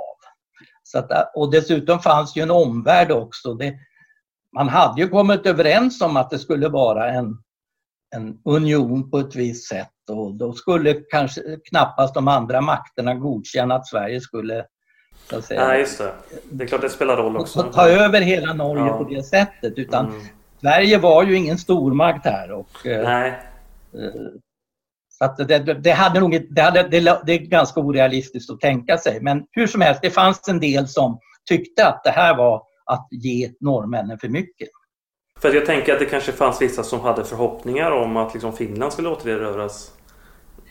[0.83, 3.53] Så att, och dessutom fanns ju en omvärld också.
[3.53, 3.73] Det,
[4.55, 7.37] man hade ju kommit överens om att det skulle vara en,
[8.15, 13.75] en union på ett visst sätt och då skulle kanske knappast de andra makterna godkänna
[13.75, 14.65] att Sverige skulle
[15.29, 16.13] så säga, Nej, just det.
[16.51, 17.63] Det är klart det spelar roll också.
[17.63, 18.97] Ta över hela Norge ja.
[18.97, 19.73] på det sättet.
[19.77, 20.21] Utan mm.
[20.61, 22.51] Sverige var ju ingen stormakt här.
[22.51, 23.39] Och, eh, Nej.
[25.19, 29.21] Så det, det, hade nog, det, hade, det, det är ganska orealistiskt att tänka sig.
[29.21, 33.07] Men hur som helst, det fanns en del som tyckte att det här var att
[33.11, 34.69] ge norrmännen för mycket.
[35.39, 38.93] För jag tänker att det kanske fanns vissa som hade förhoppningar om att liksom Finland
[38.93, 39.91] skulle återerövras.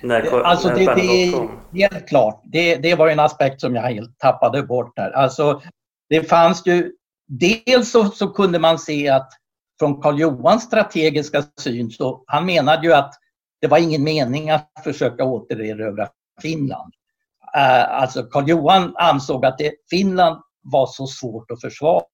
[0.03, 2.43] När, alltså det, det är helt klart.
[2.45, 5.11] Det, det var en aspekt som jag helt tappade bort där.
[5.11, 5.63] Alltså,
[6.09, 6.93] det fanns ju...
[7.41, 9.31] Dels så, så kunde man se att
[9.79, 13.15] från Karl Johans strategiska syn så han menade ju att
[13.61, 16.09] det var ingen mening att försöka återerövra
[16.43, 16.93] Finland.
[17.57, 22.05] Eh, alltså Karl Johan ansåg att det, Finland var så svårt att försvara.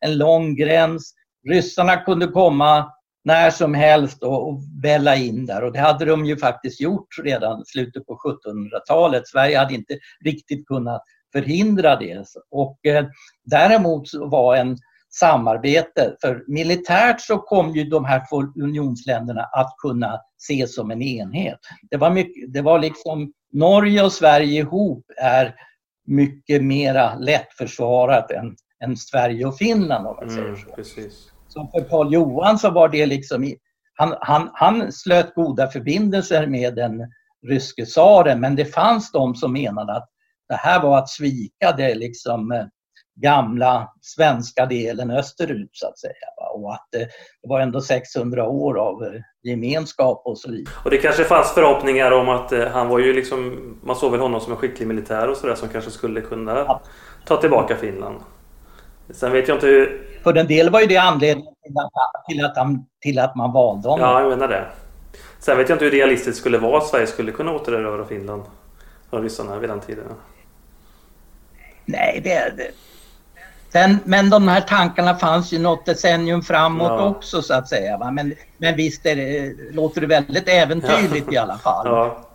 [0.00, 1.14] En lång gräns,
[1.48, 2.92] ryssarna kunde komma
[3.24, 5.64] när som helst och, och välla in där.
[5.64, 9.28] Och det hade de ju faktiskt gjort redan i slutet på 1700-talet.
[9.28, 12.26] Sverige hade inte riktigt kunnat förhindra det.
[12.50, 13.06] Och eh,
[13.44, 14.78] däremot var en
[15.14, 21.02] samarbete, för militärt så kom ju de här två unionsländerna att kunna ses som en
[21.02, 21.58] enhet.
[21.90, 25.54] Det var, mycket, det var liksom Norge och Sverige ihop är
[26.06, 30.70] mycket mera lättförsvarat än, än Sverige och Finland om man säger mm, så.
[30.74, 31.32] Precis.
[31.48, 33.54] Så för Karl Johan så var det liksom,
[33.94, 37.12] han, han, han slöt goda förbindelser med den
[37.48, 40.08] ryske tsaren men det fanns de som menade att
[40.48, 42.64] det här var att svika det liksom eh,
[43.22, 46.12] gamla svenska delen österut så att säga.
[46.54, 47.08] Och att det,
[47.42, 50.74] var ändå 600 år av eh, gemenskap och så vidare.
[50.84, 54.20] Och det kanske fanns förhoppningar om att eh, han var ju liksom, man såg väl
[54.20, 56.82] honom som en skicklig militär och sådär som kanske skulle kunna ja.
[57.24, 58.20] ta tillbaka Finland.
[59.10, 60.08] Sen vet jag inte hur...
[60.22, 63.52] För en del var ju det anledningen till att, till att, han, till att man
[63.52, 64.08] valde honom.
[64.08, 64.66] Ja, jag menar det.
[65.38, 68.42] Sen vet jag inte hur realistiskt skulle vara att Sverige skulle kunna återerövra Finland
[69.10, 70.04] från ryssarna vid den tiden.
[71.84, 72.56] Nej, det...
[72.56, 72.70] det.
[73.72, 77.08] Sen, men de här tankarna fanns ju något decennium framåt ja.
[77.08, 77.98] också så att säga.
[77.98, 78.10] Va?
[78.10, 81.32] Men, men visst det, låter det väldigt äventyrligt ja.
[81.32, 81.86] i alla fall.
[81.86, 82.28] Ja.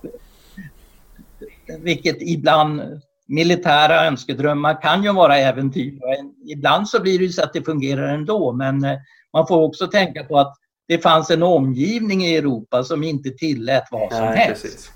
[1.79, 5.99] Vilket ibland militära önskedrömmar kan ju vara äventyr.
[6.47, 8.97] Ibland så blir det så att det fungerar ändå men eh,
[9.33, 10.55] man får också tänka på att
[10.87, 14.63] det fanns en omgivning i Europa som inte tillät vad som Nej, helst.
[14.63, 14.91] Precis.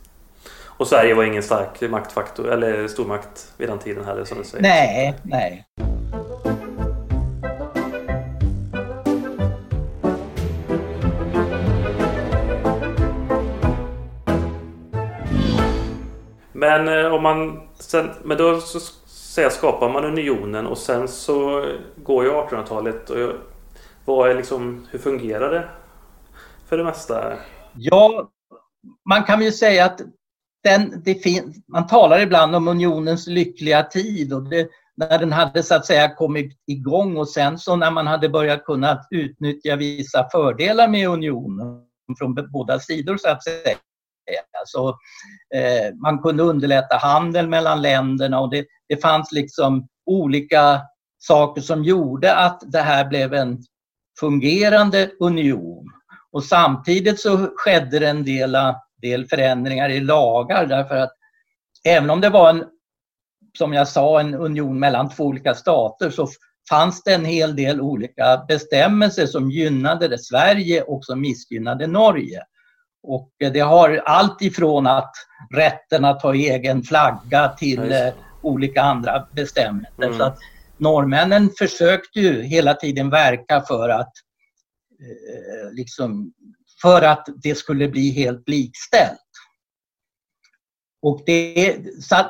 [0.65, 4.61] Och Sverige var ingen stark maktfaktor eller stormakt vid den tiden heller som du säger.
[4.61, 5.65] Nej, nej.
[16.61, 18.79] Men eh, om man sen, men då så
[19.15, 23.17] så skapar man unionen och sen så går ju 1800-talet och
[24.05, 25.67] vad är liksom, hur fungerar det
[26.69, 27.37] för det mesta?
[27.75, 28.29] Ja,
[29.09, 30.01] man kan ju säga att
[30.63, 35.75] den, det man talar ibland om unionens lyckliga tid och det, när den hade så
[35.75, 40.87] att säga kommit igång och sen så när man hade börjat kunna utnyttja vissa fördelar
[40.87, 41.85] med unionen
[42.17, 43.77] från båda sidor så att säga
[44.59, 44.87] Alltså,
[45.55, 50.81] eh, man kunde underlätta handel mellan länderna och det, det fanns liksom olika
[51.19, 53.63] saker som gjorde att det här blev en
[54.19, 55.85] fungerande union.
[56.31, 61.11] Och samtidigt så skedde det en del eh, del förändringar i lagar därför att
[61.83, 62.65] även om det var en,
[63.57, 66.27] som jag sa, en union mellan två olika stater så
[66.69, 72.41] fanns det en hel del olika bestämmelser som gynnade Sverige och som missgynnade Norge.
[73.03, 75.11] Och det har allt ifrån att
[75.53, 80.03] rätten att ha egen flagga till eh, olika andra bestämmelser.
[80.03, 80.17] Mm.
[80.17, 80.37] Så att
[80.77, 84.13] norrmännen försökte ju hela tiden verka för att
[84.99, 86.33] eh, liksom,
[86.81, 89.19] för att det skulle bli helt likställt.
[91.01, 91.77] Och det,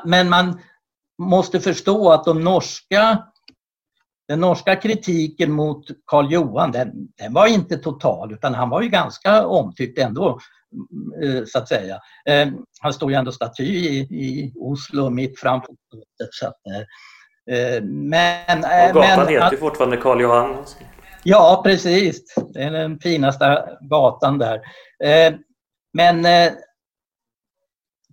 [0.04, 0.60] men man
[1.18, 3.22] måste förstå att de norska
[4.28, 8.88] den norska kritiken mot Karl Johan den, den, var inte total utan han var ju
[8.88, 10.38] ganska omtyckt ändå
[11.46, 12.00] så att säga.
[12.28, 12.48] Eh,
[12.80, 15.72] han står ju ändå staty i, i Oslo mitt framför
[16.44, 16.54] att,
[17.50, 20.64] eh, men, Och gatan men, heter ju fortfarande Karl Johan.
[21.24, 24.60] Ja precis, det är den finaste gatan där.
[25.94, 26.26] Men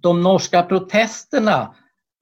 [0.01, 1.75] de norska protesterna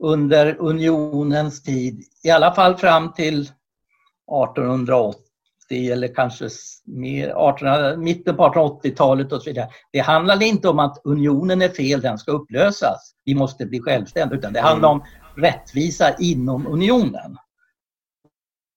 [0.03, 5.26] under unionens tid, i alla fall fram till 1880
[5.75, 6.49] eller kanske
[6.85, 9.69] mer, 18, mitten på 1880-talet och så vidare.
[9.91, 13.13] Det handlade inte om att unionen är fel, den ska upplösas.
[13.25, 15.03] Vi måste bli självständiga, utan det handlade om
[15.35, 17.37] rättvisa inom unionen.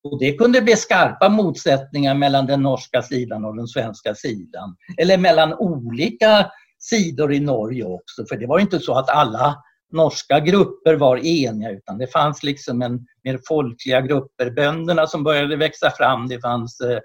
[0.04, 4.76] Och det kunde bli skarpa motsättningar mellan den norska sidan och den svenska sidan.
[4.96, 10.40] Eller mellan olika sidor i Norge också, för det var inte så att alla norska
[10.40, 14.50] grupper var eniga utan det fanns liksom en mer folkliga grupper.
[14.50, 16.98] Bönderna som började växa fram, det fanns eh,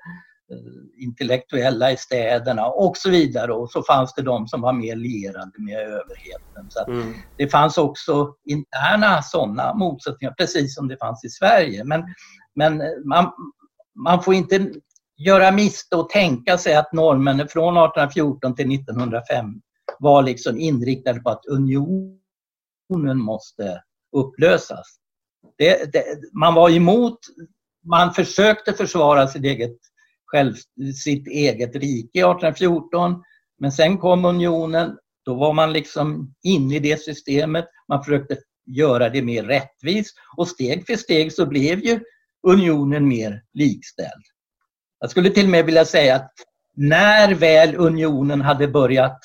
[1.00, 3.54] intellektuella i städerna och så vidare.
[3.54, 6.65] Och så fanns det de som var mer lierade med överheten.
[6.69, 7.13] Så mm.
[7.38, 11.84] Det fanns också interna sådana motsättningar, precis som det fanns i Sverige.
[11.84, 12.04] Men,
[12.56, 13.32] men man,
[13.95, 14.71] man får inte
[15.17, 19.45] göra misstag och tänka sig att norrmännen från 1814 till 1905
[20.00, 22.19] var liksom inriktade på att union
[22.93, 23.82] unionen måste
[24.15, 24.98] upplösas.
[25.58, 27.19] Det, det, man var emot,
[27.89, 29.78] man försökte försvara sitt eget,
[30.26, 30.54] själv,
[31.04, 33.24] sitt eget rike 1814
[33.60, 39.10] men sen kom unionen, då var man liksom inne i det systemet, man försökte göra
[39.10, 42.00] det mer rättvist och steg för steg så blev ju
[42.48, 44.24] unionen mer likställd.
[45.00, 46.32] Jag skulle till och med vilja säga att
[46.74, 49.19] när väl unionen hade börjat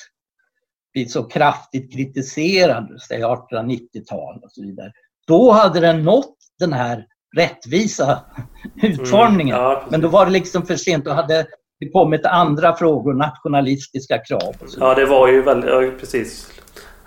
[0.93, 4.91] blivit så kraftigt kritiserad, säg 1890-tal och så vidare.
[5.27, 7.05] Då hade den nått den här
[7.37, 8.19] rättvisa
[8.83, 9.55] utformningen.
[9.55, 11.05] Mm, ja, Men då var det liksom för sent.
[11.05, 11.45] Då hade
[11.79, 14.55] det kommit andra frågor, nationalistiska krav.
[14.79, 16.51] ja, det var ju väldigt, ja, precis.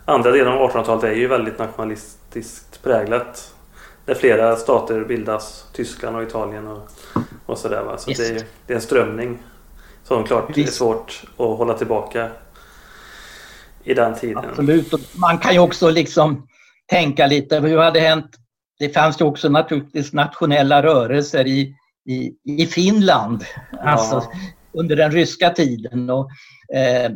[0.04, 3.54] Andra delen av 1800-talet är ju väldigt nationalistiskt präglat.
[4.04, 6.82] Där flera stater bildas, Tyskland och Italien och,
[7.46, 7.96] och sådär.
[7.98, 9.38] Så det är, det är en strömning
[10.02, 12.30] som klart är svårt att hålla tillbaka
[13.84, 14.44] i den tiden.
[14.50, 15.16] Absolut.
[15.16, 16.46] Man kan ju också liksom
[16.86, 18.30] tänka lite, hur hade hänt?
[18.78, 21.74] Det fanns ju också naturligtvis nationella rörelser i,
[22.08, 23.78] i, i Finland, ja.
[23.78, 24.22] alltså
[24.72, 26.10] under den ryska tiden.
[26.10, 26.30] Och,
[26.76, 27.10] eh,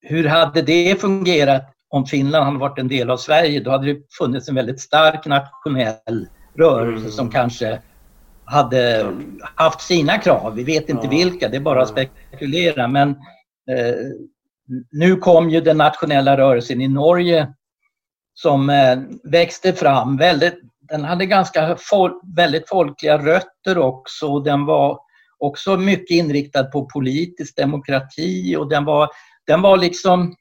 [0.00, 3.60] hur hade det fungerat om Finland hade varit en del av Sverige?
[3.60, 7.10] Då hade det funnits en väldigt stark nationell rörelse mm.
[7.12, 7.80] som kanske
[8.44, 9.12] hade
[9.54, 10.54] haft sina krav.
[10.54, 11.10] Vi vet inte ja.
[11.10, 12.88] vilka, det är bara att spekulera.
[12.88, 13.10] Men
[13.70, 13.94] eh,
[14.90, 17.54] nu kom ju den nationella rörelsen i Norge
[18.34, 20.16] som eh, växte fram.
[20.16, 24.40] Väldigt, den hade ganska fol väldigt folkliga rötter också.
[24.40, 24.98] Den var
[25.38, 29.08] också mycket inriktad på politisk demokrati och den var,
[29.46, 30.34] den var liksom...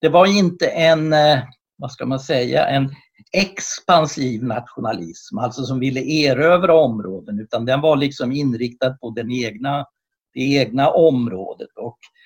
[0.00, 1.38] Det var inte en, eh,
[1.76, 2.90] vad ska man säga, en
[3.32, 9.86] expansiv nationalism, alltså som ville erövra områden, utan den var liksom inriktad på den egna,
[10.34, 11.70] det egna området.
[11.76, 12.21] Och Eh,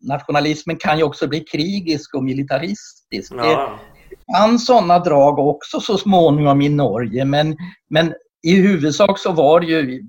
[0.00, 3.32] nationalismen kan ju också bli krigisk och militaristisk.
[3.36, 3.78] Ja.
[4.10, 7.56] Det fanns sådana drag också så småningom i Norge men,
[7.90, 10.02] men i huvudsak så var det ju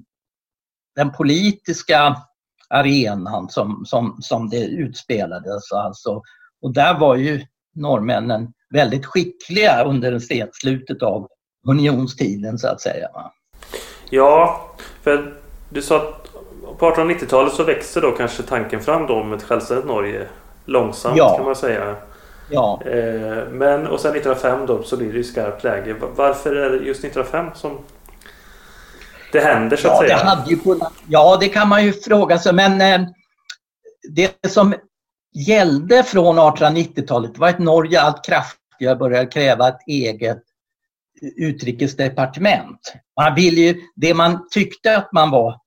[0.96, 2.16] den politiska
[2.70, 5.72] arenan som, som, som det utspelades.
[5.72, 6.22] Alltså.
[6.62, 10.20] Och där var ju norrmännen väldigt skickliga under
[10.54, 11.28] slutet av
[11.68, 13.10] unionstiden så att säga.
[14.10, 14.62] Ja,
[15.02, 16.31] för du sa att
[16.80, 20.28] på 1890-talet så växer då kanske tanken fram då om ett självständigt Norge
[20.66, 21.36] långsamt ja.
[21.36, 21.96] kan man säga.
[22.50, 22.82] Ja.
[22.86, 25.96] Eh, men och sen 1905 då så blir det ju skarpt läge.
[26.16, 27.78] Varför är det just 1905 som
[29.32, 30.18] det händer så att ja, säga?
[30.18, 32.54] Det hade ju kunnat, ja, det kan man ju fråga sig.
[32.54, 33.08] Men eh,
[34.16, 34.74] det som
[35.34, 40.44] gällde från 1890-talet var att Norge allt kraftigare började kräva ett eget
[41.38, 42.94] utrikesdepartement.
[43.20, 45.61] Man ville ju, det man tyckte att man var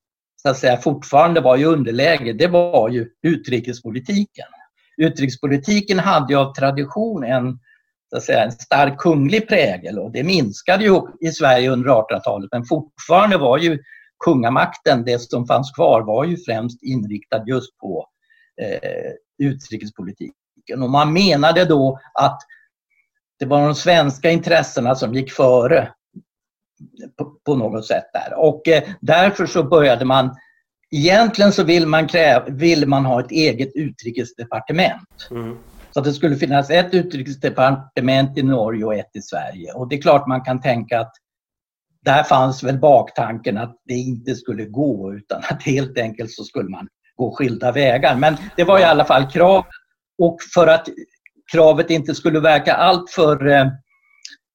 [0.45, 4.45] så att säga, fortfarande var i underläge, det var ju utrikespolitiken.
[4.97, 7.59] utrikespolitiken hade ju av tradition en,
[8.09, 12.49] så att säga, en stark kunglig prägel och det minskade ju i Sverige under 1800-talet
[12.51, 13.79] men fortfarande var ju
[14.25, 18.07] kungamakten, det som fanns kvar, var ju främst inriktad just på
[18.61, 19.11] eh,
[19.47, 20.83] utrikespolitiken.
[20.83, 22.39] Och man menade då att
[23.39, 25.93] det var de svenska intressena som gick före
[27.17, 28.39] på, på något sätt där.
[28.39, 30.35] Och eh, därför så började man
[30.91, 35.27] Egentligen så vill man, kräva, vill man ha ett eget utrikesdepartement.
[35.31, 35.57] Mm.
[35.91, 39.73] Så att det skulle finnas ett utrikesdepartement i Norge och ett i Sverige.
[39.73, 41.11] Och det är klart man kan tänka att
[42.01, 46.69] där fanns väl baktanken att det inte skulle gå utan att helt enkelt så skulle
[46.69, 48.15] man gå skilda vägar.
[48.15, 49.65] Men det var i alla fall krav.
[50.17, 50.87] Och för att
[51.51, 53.65] kravet inte skulle verka alltför eh,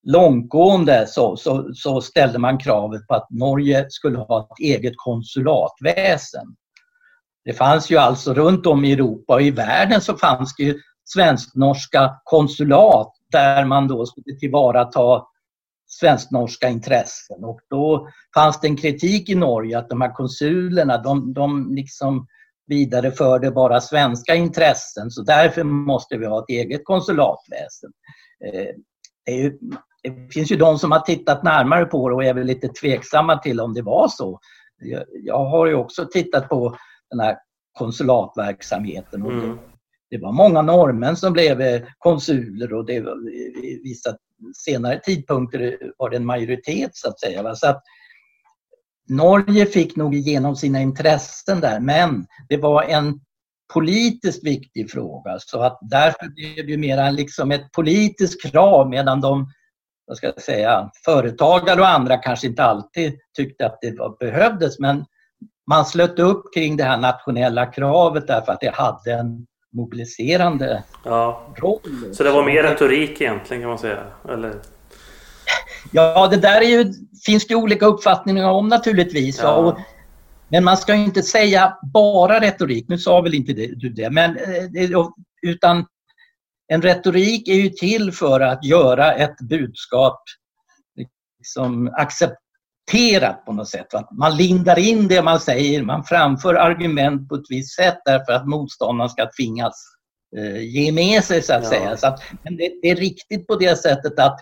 [0.03, 6.47] långtgående så, så, så, ställde man kravet på att Norge skulle ha ett eget konsulatväsen.
[7.45, 10.81] Det fanns ju alltså runt om i Europa och i världen så fanns det ju
[11.05, 15.25] svensk-norska konsulat där man då skulle tillvarata
[15.87, 21.33] svensk-norska intressen och då fanns det en kritik i Norge att de här konsulerna de,
[21.33, 22.27] de liksom
[22.67, 27.91] vidareförde bara svenska intressen så därför måste vi ha ett eget konsulatväsen.
[28.45, 28.75] Eh,
[29.25, 29.59] det är ju,
[30.03, 33.39] det, finns ju de som har tittat närmare på det och är väl lite tveksamma
[33.39, 34.41] till om det var så.
[35.25, 36.77] Jag, har ju också tittat på
[37.11, 37.37] den här
[37.79, 39.59] konsulatverksamheten och mm.
[40.11, 43.17] det, var många norrmän som blev eh, konsuler och det var,
[43.83, 44.17] vissa
[44.57, 47.55] senare tidpunkter var det en majoritet så att säga.
[47.55, 47.83] Så att,
[49.09, 53.21] Norge fick nog igenom sina intressen där men det var en
[53.75, 59.47] politiskt viktig fråga så att därför blev det mer liksom ett politiskt krav medan de
[60.11, 64.79] vad ska jag säga, företagare och andra kanske inte alltid tyckte att det var, behövdes
[64.79, 65.05] men
[65.71, 71.55] man slöt upp kring det här nationella kravet därför att det hade en mobiliserande ja.
[71.57, 71.81] roll.
[72.13, 74.05] Så det var mer retorik egentligen kan man säga?
[74.29, 74.55] Eller?
[75.93, 76.93] Ja, det där är ju,
[77.27, 79.41] finns det olika uppfattningar om naturligtvis.
[79.43, 79.55] Ja.
[79.55, 79.79] Och,
[80.49, 85.07] men man ska inte säga bara retorik, nu sa väl inte du det, men, eh,
[85.43, 85.87] utan
[86.73, 90.23] en retorik är ju till för att göra ett budskap
[91.39, 93.87] liksom accepterat på något sätt.
[94.19, 98.49] Man lindar in det man säger, man framför argument på ett visst sätt därför att
[98.49, 99.75] motståndaren ska tvingas
[100.37, 101.69] eh, ge med sig så att ja.
[101.69, 101.97] säga.
[101.97, 104.41] Så att, men det, det, är riktigt på det sättet att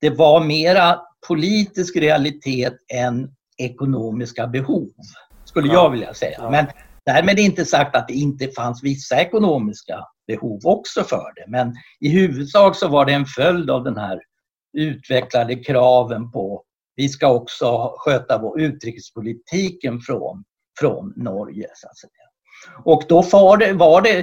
[0.00, 4.88] det var mera politisk realitet än ekonomiska behov,
[5.44, 5.74] skulle ja.
[5.74, 6.50] jag vilja säga.
[6.50, 6.66] Men
[7.06, 11.44] därmed inte sagt att det inte fanns vissa ekonomiska behov också för det.
[11.48, 14.20] Men i huvudsak så var det en följd av den här
[14.72, 16.64] utvecklade kraven på
[16.96, 20.44] vi ska också sköta vår utrikespolitiken från,
[20.80, 21.66] från Norge.
[21.74, 22.10] Så att säga.
[22.84, 24.18] Och då var det, var det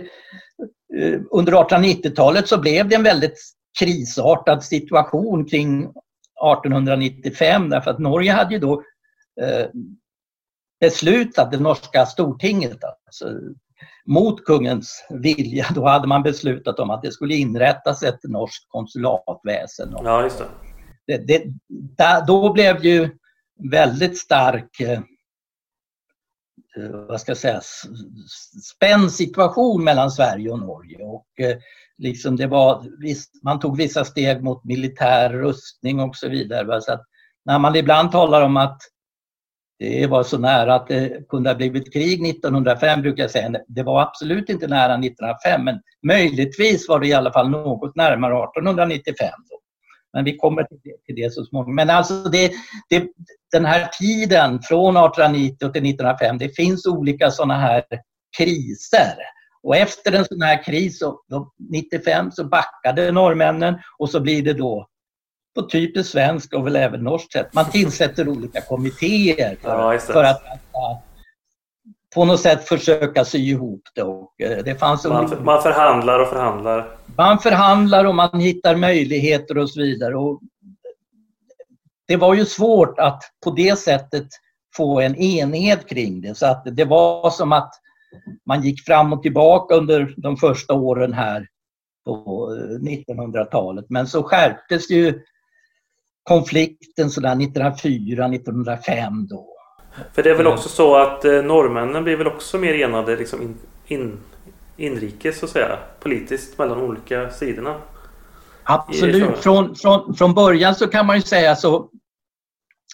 [0.98, 3.39] eh, under 1890-talet så blev det en väldigt
[3.80, 8.84] krisartad situation kring 1895 därför att Norge hade ju då
[9.42, 9.65] eh,
[10.80, 13.39] beslutat, det norska stortinget, alltså,
[14.06, 19.96] mot kungens vilja, då hade man beslutat om att det skulle inrättas ett norskt konsulatväsen.
[20.04, 20.44] Ja, just
[21.06, 21.18] det.
[21.18, 23.10] det, det då blev ju
[23.72, 25.00] väldigt stark eh,
[26.92, 27.62] vad ska jag säga,
[28.63, 31.04] spänd situation mellan Sverige och Norge.
[31.04, 31.58] Och eh,
[31.98, 32.86] liksom det var,
[33.44, 36.82] man tog vissa steg mot militär rustning och så vidare.
[36.82, 37.04] Så att
[37.46, 38.82] när man ibland talar om att
[39.80, 43.60] det var så nära att det kunde ha blivit krig 1905 brukar jag säga.
[43.68, 48.34] Det var absolut inte nära 1905 men möjligtvis var det i alla fall något närmare
[48.34, 49.28] 1895.
[49.50, 49.60] Då.
[50.13, 51.76] Men vi kommer till det, till det så småningom.
[51.76, 52.52] Men alltså det,
[52.89, 53.08] det,
[53.52, 57.84] den här tiden från 1890 till 1905, det finns olika sådana här
[58.38, 59.15] kriser.
[59.63, 61.20] Och efter en sån här kris, så,
[61.72, 64.88] 95, så backade norrmännen och så blir det då
[65.55, 67.53] på typiskt svensk och väl även norskt sätt.
[67.53, 70.43] Man tillsätter olika kommittéer för, ja, för att
[72.15, 74.03] på något sätt försöka sy ihop det.
[74.03, 76.88] Och eh, det fanns man, man förhandlar och förhandlar.
[77.17, 80.15] Man förhandlar och man hittar möjligheter och så vidare.
[80.15, 80.41] Och
[82.07, 84.27] det var ju svårt att på det sättet
[84.75, 86.37] få en enhet kring det.
[86.37, 87.71] Så att det var som att
[88.45, 91.47] man gick fram och tillbaka under de första åren här
[92.06, 92.50] på
[92.81, 93.85] 1900-talet.
[93.89, 95.21] Men så skärptes ju
[96.30, 99.46] konflikten sådär 1904, 1905 då.
[100.13, 103.42] För det är väl också så att eh, norrmännen blir väl också mer enade liksom
[103.42, 103.58] in,
[103.88, 104.19] in,
[104.77, 107.75] inrikes så att säga, politiskt mellan olika sidorna?
[108.63, 109.38] Absolut.
[109.38, 111.90] Från, från, från början så kan man ju säga så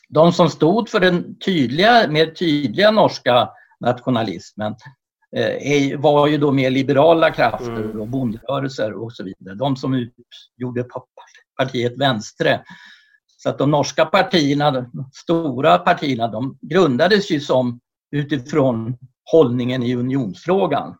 [0.10, 4.76] de som stod för den tydliga, mer tydliga norska nationalismen
[5.36, 8.02] eh, var ju då mer liberala krafter mm.
[8.02, 9.56] och bonderörelser och så vidare.
[9.56, 10.86] De som utgjorde
[11.58, 12.62] partiet Vänstre.
[13.46, 17.80] Så att de norska partierna, de stora partierna, de grundades ju som
[18.12, 18.98] utifrån
[19.32, 20.96] hållningen i unionsfrågan.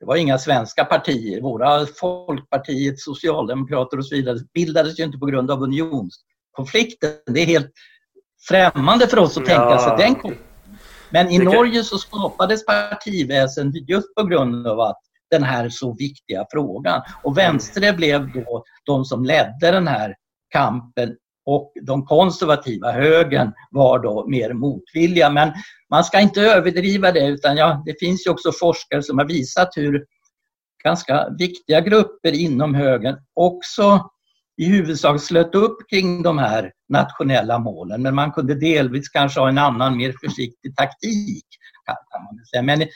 [0.00, 1.40] Det var inga svenska partier.
[1.40, 7.10] Våra Folkpartiet, Socialdemokrater och så vidare bildades ju inte på grund av unionskonflikten.
[7.26, 7.72] Det är helt
[8.48, 9.98] främmande för oss att tänka ja.
[9.98, 10.36] sig den
[11.10, 16.46] Men i Norge så skapades partiväsen just på grund av att den här så viktiga
[16.52, 17.02] frågan.
[17.22, 20.14] Och Vänstre blev då de som ledde den här
[20.48, 21.16] kampen
[21.50, 25.30] och de konservativa, högern, var då mer motvilliga.
[25.30, 25.52] Men
[25.90, 29.68] man ska inte överdriva det utan ja, det finns ju också forskare som har visat
[29.76, 30.04] hur
[30.84, 34.10] ganska viktiga grupper inom högern också
[34.56, 39.48] i huvudsak slöt upp kring de här nationella målen men man kunde delvis kanske ha
[39.48, 41.46] en annan mer försiktig taktik.
[41.84, 42.62] Kan man säga.
[42.62, 42.88] Men,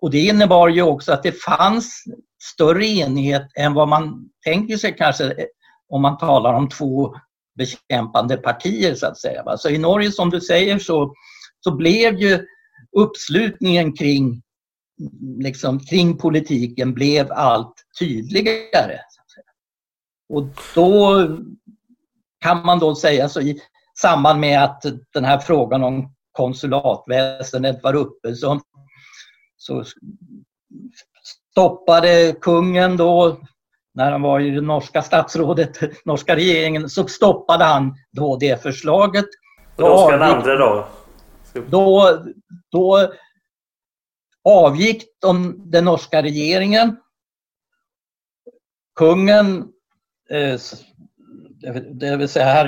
[0.00, 2.04] och det innebar ju också att det fanns
[2.54, 5.46] större enighet än vad man tänker sig kanske eh,
[5.88, 7.14] om man talar om två
[7.56, 9.56] bekämpande partier så att säga.
[9.56, 11.14] Så i Norge som du säger så,
[11.64, 12.46] så blev ju
[12.96, 14.42] uppslutningen kring,
[15.38, 18.98] liksom, kring politiken blev allt tydligare.
[20.28, 20.44] Och
[20.74, 21.28] då
[22.40, 23.60] kan man då säga så i
[24.00, 28.60] samband med att den här frågan om konsulatväsendet var uppe så,
[29.56, 29.84] så
[31.50, 33.40] stoppade kungen då
[33.96, 39.26] när han var i det norska statsrådet, norska regeringen, så stoppade han då det förslaget.
[39.76, 40.86] Och Oskar II då?
[41.68, 42.18] Då,
[42.70, 43.12] då
[44.44, 46.96] avgick de, den norska regeringen.
[48.98, 49.68] Kungen,
[50.30, 50.60] eh,
[51.90, 52.64] det vill säga här,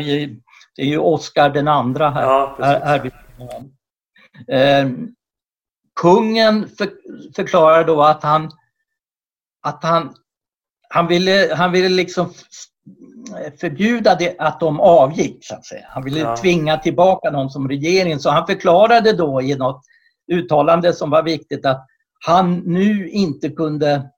[0.76, 2.22] det är ju Oskar den andra här.
[2.22, 3.10] Ja, här, här
[4.48, 4.90] eh,
[6.00, 6.88] kungen för,
[7.36, 8.50] förklarar då att han,
[9.62, 10.14] att han
[10.88, 12.32] han ville, han ville liksom
[13.60, 15.38] förbjuda det, att de avgick.
[15.40, 15.86] Så att säga.
[15.88, 16.36] Han ville ja.
[16.36, 18.18] tvinga tillbaka någon som regering.
[18.18, 19.80] Så han förklarade då i något
[20.32, 21.86] uttalande som var viktigt att
[22.26, 24.10] han nu inte kunde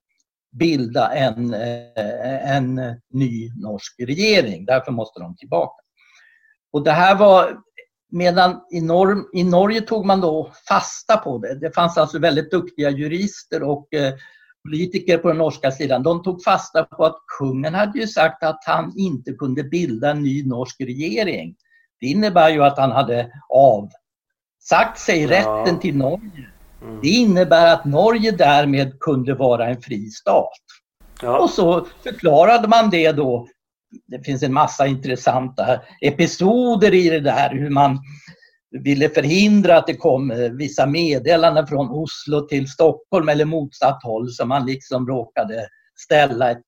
[0.58, 2.74] bilda en, eh, en
[3.10, 4.64] ny norsk regering.
[4.64, 5.82] Därför måste de tillbaka.
[6.72, 7.56] Och det här var
[8.12, 11.54] Medan i, Norr, i Norge tog man då fasta på det.
[11.54, 14.14] Det fanns alltså väldigt duktiga jurister och eh,
[14.64, 18.62] politiker på den norska sidan, de tog fasta på att kungen hade ju sagt att
[18.66, 21.54] han inte kunde bilda en ny norsk regering.
[22.00, 25.30] Det innebär ju att han hade avsagt sig ja.
[25.30, 26.50] rätten till Norge.
[26.82, 27.00] Mm.
[27.02, 30.58] Det innebär att Norge därmed kunde vara en fri stat.
[31.22, 31.38] Ja.
[31.38, 33.48] Och så förklarade man det då.
[34.06, 37.98] Det finns en massa intressanta episoder i det där hur man
[38.70, 44.30] ville förhindra att det kom eh, vissa meddelanden från Oslo till Stockholm eller motsatt håll
[44.30, 45.68] så man liksom råkade
[45.98, 46.62] ställa ett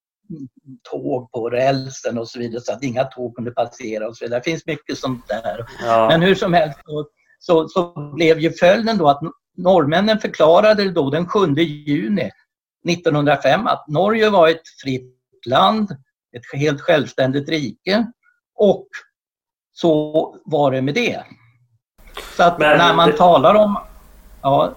[0.91, 4.41] tåg på rälsen och så vidare så att inga tåg kunde passera och så vidare.
[4.41, 5.67] Det finns mycket sånt där.
[5.83, 6.09] Ja.
[6.09, 7.07] Men hur som helst så,
[7.39, 9.21] så, så, blev ju följden då att
[9.57, 12.31] norrmännen förklarade då den 7 juni
[12.89, 15.91] 1905 att Norge var ett fritt land,
[16.37, 18.07] ett helt självständigt rike
[18.55, 18.89] och
[19.73, 21.25] så var det med det.
[22.37, 23.17] Så att men när man det...
[23.17, 23.79] talar om...
[24.43, 24.73] Ja,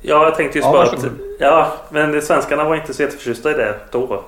[0.00, 1.04] ja jag tänkte just ja, bara att...
[1.40, 4.24] Ja, men svenskarna var inte så jätteförtjusta i det då.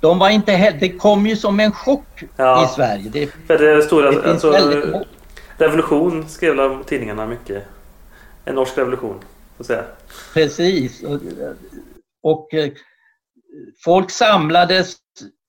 [0.00, 0.80] De var inte heller...
[0.80, 2.64] Det kom ju som en chock ja.
[2.64, 3.10] i Sverige.
[3.12, 4.10] Det, För det stora...
[4.10, 4.94] Det alltså, väldigt...
[5.56, 7.64] Revolution skrev tidningarna mycket.
[8.44, 9.20] En norsk revolution,
[9.56, 9.84] så att säga.
[10.34, 11.02] Precis.
[11.02, 11.20] Och,
[12.22, 12.70] och eh,
[13.84, 14.96] folk samlades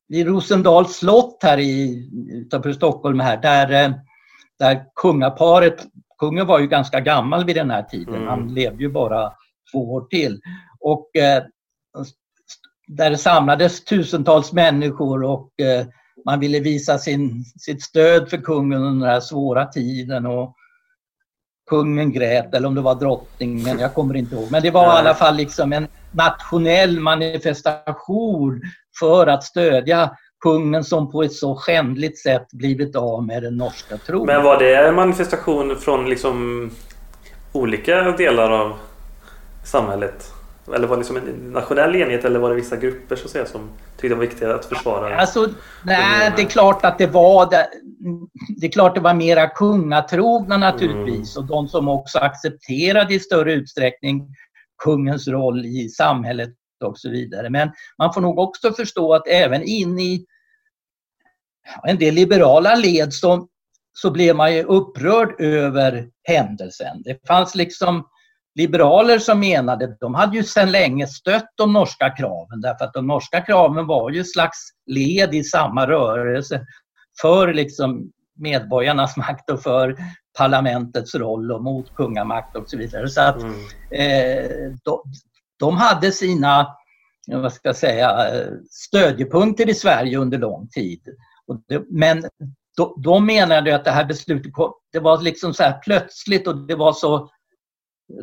[0.07, 3.91] vid Rosendals slott här i, utanför Stockholm här, där eh,
[4.61, 5.87] där kungaparet,
[6.19, 8.27] kungen var ju ganska gammal vid den här tiden, mm.
[8.27, 9.31] han levde ju bara
[9.71, 10.41] två år till.
[10.79, 11.43] Och eh,
[12.87, 15.85] där samlades tusentals människor och eh,
[16.25, 20.25] man ville visa sin, sitt stöd för kungen under den här svåra tiden.
[20.25, 20.55] Och
[21.69, 24.51] kungen grät, eller om det var drottningen, jag kommer inte ihåg.
[24.51, 28.61] Men det var i alla fall liksom en nationell manifestation
[28.99, 33.97] för att stödja kungen som på ett så skändligt sätt blivit av med den norska
[33.97, 34.25] tron.
[34.25, 36.69] Men var det en manifestation från liksom
[37.51, 38.73] olika delar av
[39.63, 40.31] samhället?
[40.75, 43.45] Eller var det liksom en nationell enhet eller var det vissa grupper så att säga,
[43.45, 45.15] som tyckte det var viktigt att försvara?
[45.15, 45.47] Alltså,
[45.85, 47.67] nej, det är klart att det var det.
[48.61, 51.43] Det är klart det var mera kungatrogna naturligtvis mm.
[51.43, 54.27] och de som också accepterade i större utsträckning
[54.83, 56.49] kungens roll i samhället
[56.83, 57.49] och så vidare.
[57.49, 60.25] Men man får nog också förstå att även in i
[61.83, 63.47] en del liberala led så,
[63.93, 67.01] så blev man ju upprörd över händelsen.
[67.03, 68.07] Det fanns liksom
[68.55, 73.07] liberaler som menade, de hade ju sedan länge stött de norska kraven därför att de
[73.07, 76.65] norska kraven var ju slags led i samma rörelse
[77.21, 79.97] för liksom medborgarnas makt och för
[80.37, 83.07] parlamentets roll och mot kungamakt och så vidare.
[83.07, 83.53] Så att mm.
[83.91, 85.03] eh, de,
[85.59, 86.67] de hade sina
[87.27, 88.27] vad ska jag säga,
[88.69, 91.01] stödjepunkter i Sverige under lång tid.
[91.67, 92.23] Det, men
[92.77, 94.51] de, då menade att det här beslutet
[94.91, 97.29] det var liksom så här plötsligt och det var så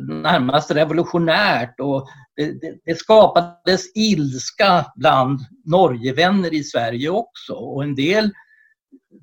[0.01, 7.95] närmast revolutionärt och det, det, det, skapades ilska bland Norgevänner i Sverige också och en
[7.95, 8.31] del,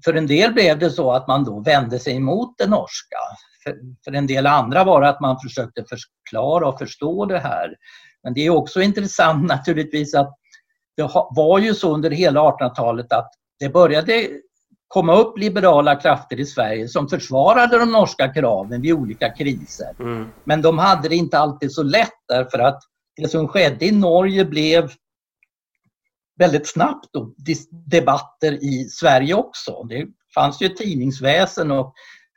[0.04, 3.16] för en del blev det så att man då vände sig emot det norska.
[3.64, 7.74] För, för en del andra var det att man försökte förklara och förstå det här.
[8.22, 10.36] Men det är också intressant naturligtvis att
[10.96, 14.28] det var ju så under hela 1800-talet att det började
[14.88, 19.94] komma upp liberala krafter i Sverige som försvarade de norska kraven vid olika kriser.
[20.00, 20.28] Mm.
[20.44, 22.82] Men de hade det inte alltid så lätt därför att
[23.16, 24.90] det som skedde i Norge blev
[26.38, 27.34] väldigt snabbt då,
[27.70, 29.82] debatter i Sverige också.
[29.82, 31.94] Det fanns ju tidningsväsen och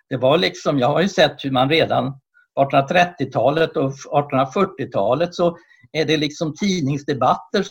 [0.09, 2.19] det var liksom, jag har ju sett hur man redan
[2.59, 5.57] 1830-talet och 1840-talet så
[5.91, 7.65] är det liksom tidningsdebatter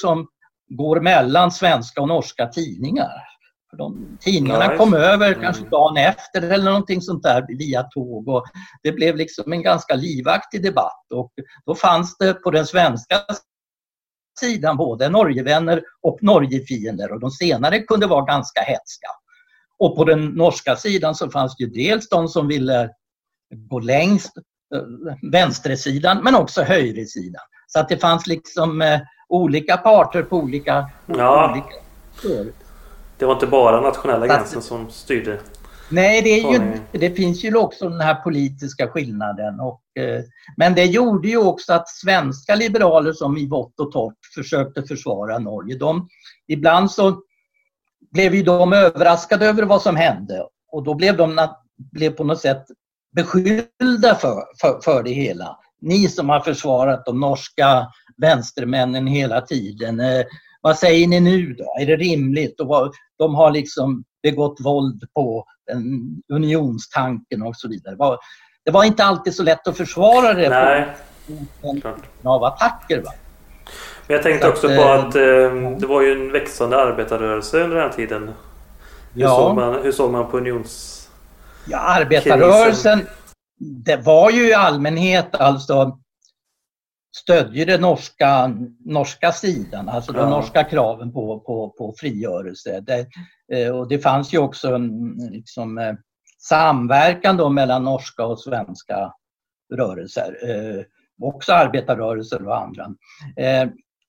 [0.00, 0.26] som
[0.68, 3.22] går mellan svenska och norska tidningar.
[3.70, 4.76] För de, tidningarna nice.
[4.76, 5.40] kom över mm.
[5.40, 8.44] kanske dagen efter eller någonting sånt där via tåg och
[8.82, 11.32] det blev liksom en ganska livaktig debatt och
[11.66, 13.20] då fanns det på den svenska
[14.40, 19.08] sidan både Norgevänner och Norgefiender och de senare kunde vara ganska hetska.
[19.78, 22.90] Och på den norska sidan så fanns det dels de som ville
[23.50, 24.32] gå längst,
[24.74, 27.42] eh, vänstersidan, men också högersidan.
[27.66, 30.90] Så att det fanns liksom eh, olika parter på olika...
[31.06, 31.50] Ja.
[31.50, 31.74] olika
[33.18, 35.40] det var inte bara nationella gränsen som styrde?
[35.88, 39.60] Nej, det, är ju, det finns ju också den här politiska skillnaden.
[39.60, 40.22] Och, eh,
[40.56, 45.38] men det gjorde ju också att svenska liberaler som i vått och torrt försökte försvara
[45.38, 46.08] Norge, de,
[46.48, 47.22] ibland så
[48.12, 51.48] blev ju de överraskade över vad som hände och då blev de
[51.92, 52.64] blev på något sätt
[53.16, 55.58] beskyllda för, för, för det hela.
[55.80, 57.86] Ni som har försvarat de norska
[58.20, 60.00] vänstermännen hela tiden.
[60.00, 60.24] Eh,
[60.60, 61.76] vad säger ni nu då?
[61.80, 62.60] Är det rimligt?
[62.60, 65.44] Och de har liksom begått våld på
[66.32, 68.18] unionstanken och så vidare.
[68.64, 70.86] Det var, inte alltid så lätt att försvara det Nej.
[71.62, 71.78] på,
[72.24, 73.02] av attacker.
[73.02, 73.12] Va?
[74.06, 77.64] Men jag tänkte så också att, på att eh, det var ju en växande arbetarrörelse
[77.64, 78.30] under den här tiden.
[79.12, 79.36] Hur, ja.
[79.36, 81.02] såg, man, hur såg man på unions...
[81.68, 83.06] Ja, arbetarrörelsen,
[83.58, 85.98] det var ju i allmänhet alltså
[87.18, 88.54] stödde den norska,
[88.84, 90.30] norska sidan, alltså de ja.
[90.30, 92.80] norska kraven på, på, på frigörelse.
[92.80, 93.06] Det,
[93.52, 95.94] eh, och det fanns ju också en liksom, eh,
[96.38, 99.12] samverkan då mellan norska och svenska
[99.74, 100.36] rörelser.
[100.50, 100.84] Eh,
[101.22, 102.86] också arbetarrörelser och andra.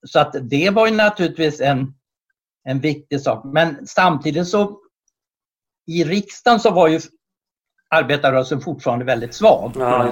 [0.06, 1.94] Så att det var ju naturligtvis en,
[2.64, 3.44] en viktig sak.
[3.44, 4.78] Men samtidigt så
[5.86, 7.00] i riksdagen så var ju
[7.94, 9.72] arbetarrörelsen fortfarande väldigt svag.
[9.76, 10.04] Ja,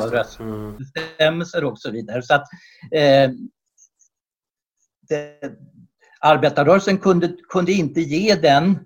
[0.79, 2.23] Bestämmelser och så vidare.
[2.23, 2.45] Så att,
[2.93, 3.31] eh,
[5.09, 5.41] det,
[6.21, 8.79] arbetarrörelsen kunde, kunde inte ge den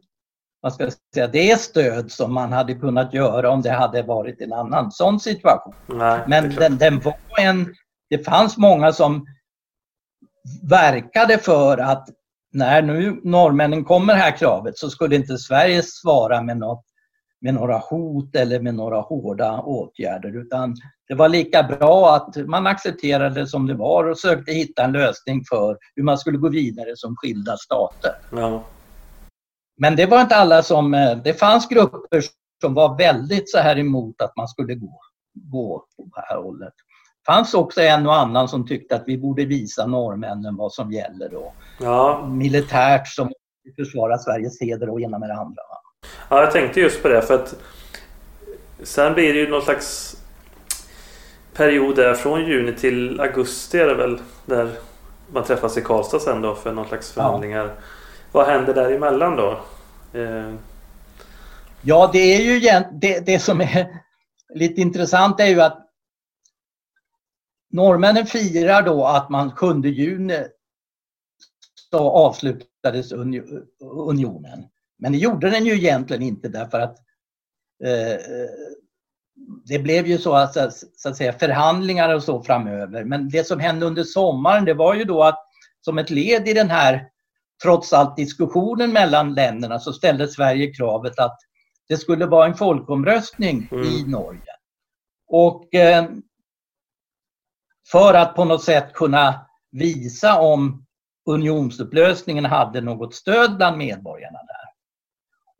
[0.60, 4.40] vad ska jag säga, det stöd som man hade kunnat göra om det hade varit
[4.40, 5.74] en annan sån situation.
[5.86, 7.74] Nej, Men den, den, var en,
[8.10, 9.26] det fanns många som
[10.62, 12.08] verkade för att
[12.52, 16.84] när nu norrmännen kommer här kravet så skulle inte Sverige svara med något
[17.40, 20.76] med några hot eller med några hårda åtgärder utan
[21.08, 24.92] det var lika bra att man accepterade det som det var och sökte hitta en
[24.92, 28.14] lösning för hur man skulle gå vidare som skilda stater.
[28.32, 28.64] Ja.
[29.76, 30.94] Men det var inte alla som...
[30.94, 32.22] Eh, det fanns grupper
[32.60, 35.00] som var väldigt så här emot att man skulle gå,
[35.34, 36.74] gå på det här hållet.
[37.24, 40.92] Det fanns också en och annan som tyckte att vi borde visa norrmännen vad som
[40.92, 42.28] gäller och ja.
[42.30, 43.32] militärt som
[43.76, 45.62] försvara Sveriges heder och ena med det andra.
[46.28, 47.54] Ja, jag tänkte just på det för att
[48.82, 50.16] sen blir det ju någon slags
[51.54, 54.70] period där från juni till augusti är det väl där
[55.32, 57.66] man träffas i Karlstad sen då för någon slags förhandlingar.
[57.66, 57.72] Ja.
[58.32, 59.60] Vad händer däremellan då?
[60.12, 60.54] Eh...
[61.82, 62.60] Ja, det är ju
[63.00, 64.02] det, det som är
[64.54, 65.86] lite intressant är ju att
[67.70, 70.46] norrmännen firar då att man 7 juni
[71.90, 73.12] så avslutades
[73.80, 74.68] unionen.
[75.00, 76.98] Men det gjorde den ju egentligen inte därför att
[77.84, 78.20] eh,
[79.64, 80.54] det blev ju så att,
[80.96, 83.04] så att säga förhandlingar och så framöver.
[83.04, 85.38] Men det som hände under sommaren det var ju då att
[85.80, 87.08] som ett led i den här
[87.62, 91.38] trots allt diskussionen mellan länderna så ställde Sverige kravet att
[91.88, 93.84] det skulle vara en folkomröstning mm.
[93.84, 94.56] i Norge.
[95.26, 96.08] Och eh,
[97.90, 100.86] för att på något sätt kunna visa om
[101.26, 104.59] unionsupplösningen hade något stöd bland medborgarna där.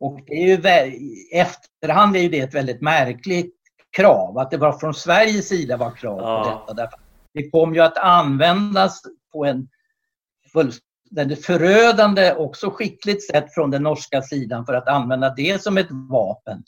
[0.01, 3.55] Och det är ju, i efterhand är ju det ett väldigt märkligt
[3.97, 6.65] krav, att det var från Sveriges sida var krav på ja.
[6.67, 6.73] detta.
[6.73, 6.99] Därför
[7.33, 9.01] det kom ju att användas
[9.33, 9.67] på en
[10.53, 15.91] fullständigt förödande, också skickligt sätt från den norska sidan för att använda det som ett
[16.09, 16.63] vapen.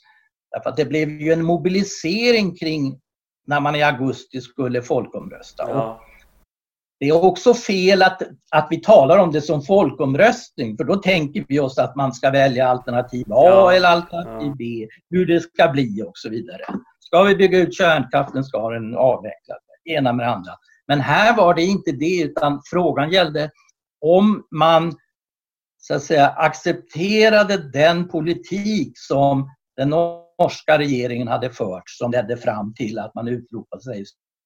[0.50, 3.00] Därför att det blev ju en mobilisering kring
[3.46, 5.64] när man i augusti skulle folkomrösta.
[5.68, 6.00] Ja.
[7.04, 11.44] Det är också fel att, att vi talar om det som folkomröstning för då tänker
[11.48, 13.72] vi oss att man ska välja alternativ A ja.
[13.72, 14.54] eller alternativ ja.
[14.58, 16.62] B, hur det ska bli och så vidare.
[17.00, 20.52] Ska vi bygga ut kärnkraften ska den avvecklas, ena med det andra.
[20.86, 23.50] Men här var det inte det utan frågan gällde
[24.00, 24.92] om man
[25.76, 32.74] så att säga accepterade den politik som den norska regeringen hade fört som ledde fram
[32.74, 34.04] till att man utropade sig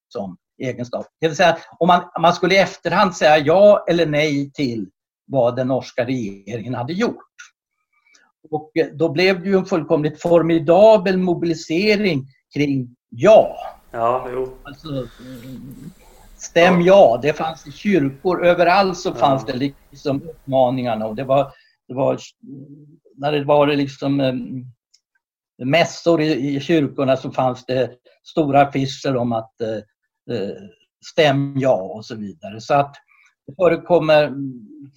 [0.09, 1.07] som egen stat.
[1.21, 4.87] Det vill säga om man, man skulle i efterhand säga ja eller nej till
[5.27, 7.25] vad den norska regeringen hade gjort.
[8.51, 13.57] Och då blev det ju en fullkomligt formidabel mobilisering kring ja.
[13.91, 14.55] Ja, jo.
[14.63, 15.07] Alltså,
[16.37, 17.19] stäm ja.
[17.23, 19.53] Det fanns i kyrkor, överallt så fanns ja.
[19.53, 21.53] det liksom uppmaningarna och det var,
[21.89, 22.19] det var
[23.17, 24.65] när det var liksom um,
[25.65, 27.91] mässor i, i kyrkorna så fanns det
[28.25, 29.83] stora affischer om att uh,
[31.13, 32.61] stäm ja och så vidare.
[32.61, 32.95] Så att
[33.47, 34.33] det förekommer,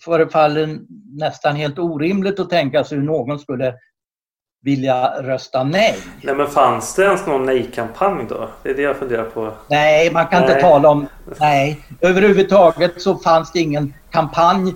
[0.05, 0.79] förefaller
[1.19, 3.73] nästan helt orimligt att tänka sig hur någon skulle
[4.61, 5.95] vilja rösta nej.
[6.21, 8.49] Nej men fanns det ens någon nej-kampanj då?
[8.63, 9.53] Det är det jag funderar på.
[9.67, 10.49] Nej, man kan nej.
[10.49, 11.07] inte tala om
[11.39, 11.85] nej.
[12.01, 14.73] Överhuvudtaget så fanns det ingen kampanj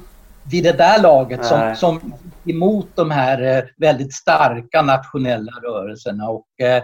[0.52, 2.14] vid det där laget som, som
[2.46, 6.30] emot de här eh, väldigt starka nationella rörelserna.
[6.30, 6.84] Och, eh,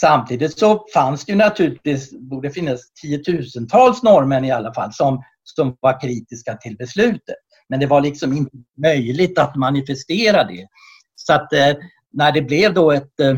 [0.00, 5.76] samtidigt så fanns det ju naturligtvis, borde finnas tiotusentals norrmän i alla fall, som, som
[5.80, 7.36] var kritiska till beslutet.
[7.68, 10.66] Men det var liksom inte möjligt att manifestera det.
[11.14, 11.76] Så att eh,
[12.12, 13.36] när det blev då ett, eh,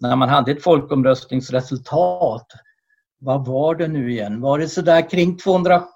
[0.00, 2.46] när man hade ett folkomröstningsresultat,
[3.20, 4.40] vad var det nu igen?
[4.40, 5.88] Var det sådär kring 270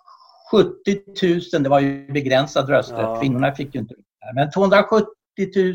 [1.52, 3.20] 000, det var ju begränsad rösträtt, ja.
[3.20, 4.02] kvinnorna fick ju inte det
[4.34, 5.06] men 270
[5.56, 5.74] 000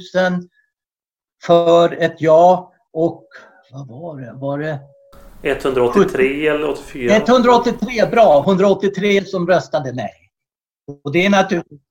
[1.46, 3.26] för ett ja och
[3.72, 4.34] vad var det?
[4.34, 4.80] Var det
[5.44, 7.16] 183 70, eller 84?
[7.16, 8.44] 183, bra!
[8.48, 10.12] 183 som röstade nej.
[11.04, 11.82] Och det är naturligtvis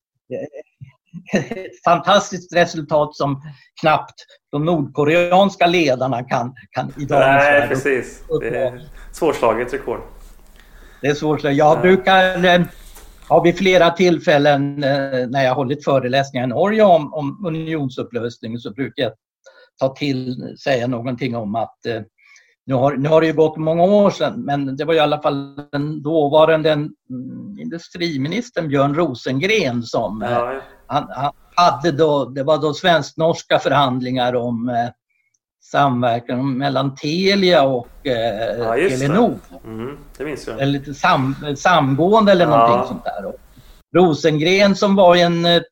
[1.50, 3.42] ett fantastiskt resultat som
[3.80, 4.14] knappt
[4.52, 8.22] de nordkoreanska ledarna kan, kan idag Nej, precis.
[8.40, 10.00] Det är svårslaget rekord.
[11.00, 11.58] Det är svårslaget.
[11.58, 12.60] Jag brukar eh,
[13.28, 18.70] har vid flera tillfällen eh, när jag hållit föreläsningar i Norge om, om unionsupplösning så
[18.70, 19.12] brukar jag
[19.78, 22.02] ta till, säga någonting om att eh,
[22.66, 25.22] nu har, nu har det ju gått många år sedan, men det var i alla
[25.22, 26.90] fall den dåvarande mm,
[27.58, 30.60] industriministern Björn Rosengren som ja, ja.
[30.86, 34.88] Han, han, hade då, det var då svensk-norska förhandlingar om eh,
[35.62, 39.38] samverkan mellan Telia och eh, ja, Telenor.
[39.50, 39.68] Det.
[39.68, 40.60] Mm, det minns jag.
[40.60, 42.56] Eller lite sam, samgående eller ja.
[42.56, 43.26] någonting sånt där.
[43.26, 43.36] Och
[43.96, 45.62] Rosengren som var en, eh,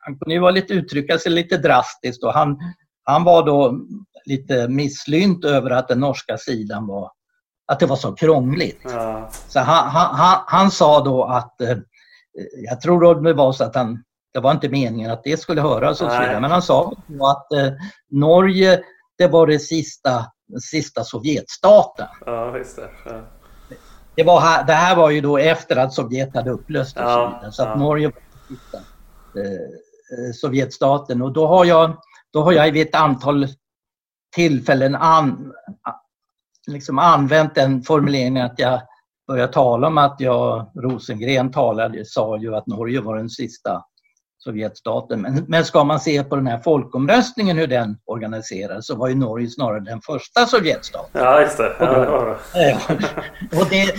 [0.00, 2.58] han kunde ju vara lite, uttrycka sig lite drastiskt och han,
[3.04, 3.80] han var då
[4.24, 7.10] lite misslynt över att den norska sidan var,
[7.66, 8.80] att det var så krångligt.
[8.84, 9.30] Ja.
[9.48, 11.76] Så han, han, han, han, sa då att, eh,
[12.68, 16.00] jag tror det var så att han, det var inte meningen att det skulle höras
[16.00, 17.72] och så vidare, men han sa att eh,
[18.10, 18.82] Norge
[19.18, 20.26] det var det sista,
[20.70, 22.06] sista Sovjetstaten.
[22.26, 22.90] Ja, just det.
[23.04, 23.20] Ja.
[24.14, 27.26] Det, var här, det här var ju då efter att Sovjet hade upplöst och så
[27.26, 27.52] vidare.
[27.52, 28.78] Så att Norge var den sista
[29.40, 31.22] eh, Sovjetstaten.
[31.22, 31.96] Och då har jag,
[32.32, 33.46] då har jag vid ett antal
[34.34, 35.52] tillfällen an,
[36.66, 38.80] liksom använt den formuleringen att jag
[39.26, 43.84] började tala om att jag, Rosengren talade, sa ju att Norge var den sista
[44.44, 45.20] Sovjetstaten.
[45.20, 49.14] Men, men ska man se på den här folkomröstningen hur den organiserades så var ju
[49.14, 51.22] Norge snarare den första Sovjetstaten.
[51.22, 51.76] Ja, just det.
[51.78, 52.78] Ja, ja.
[53.60, 53.94] och det,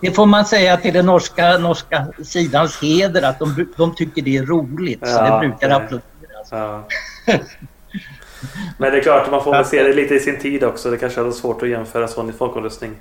[0.00, 4.36] det får man säga till den norska, norska sidans heder att de, de tycker det
[4.36, 4.98] är roligt.
[5.02, 6.48] Ja, så det brukar applåderas.
[6.50, 6.84] Ja.
[8.78, 10.90] Men det är klart, man får väl se det lite i sin tid också.
[10.90, 12.96] Det kanske är svårt att jämföra sån i folkomröstning.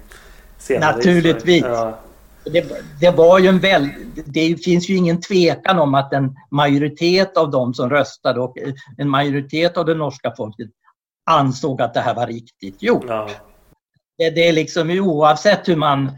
[0.58, 1.64] Senare Naturligtvis.
[1.64, 2.00] Ja.
[2.44, 2.66] Det,
[3.00, 3.90] det, var ju en väl,
[4.26, 8.58] det finns ju ingen tvekan om att en majoritet av de som röstade och
[8.98, 10.70] en majoritet av det norska folket
[11.30, 13.06] ansåg att det här var riktigt gjort.
[13.08, 13.30] Ja.
[14.18, 16.14] Det, det, är liksom oavsett hur man eh,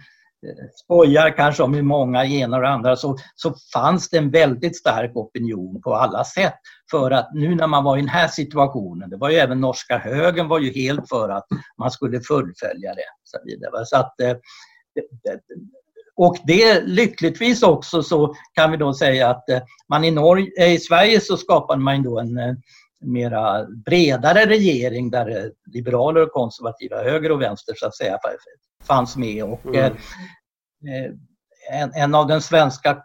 [0.73, 5.11] skojar kanske om hur många gener och andra så, så fanns det en väldigt stark
[5.15, 6.53] opinion på alla sätt
[6.91, 9.97] för att nu när man var i den här situationen, det var ju även norska
[9.97, 11.45] högern var ju helt för att
[11.77, 13.09] man skulle fullfölja det.
[13.23, 13.85] Så, vidare.
[13.85, 14.35] så att eh,
[16.15, 19.59] och det lyckligtvis också så kan vi då säga att eh,
[19.89, 22.37] man i, Norge, eh, i Sverige så skapade man då en
[23.01, 28.19] mera bredare regering där liberaler och konservativa, höger och vänster så att säga,
[28.83, 29.43] fanns med.
[29.43, 29.97] Och, mm.
[31.71, 33.03] en, en, av den svenska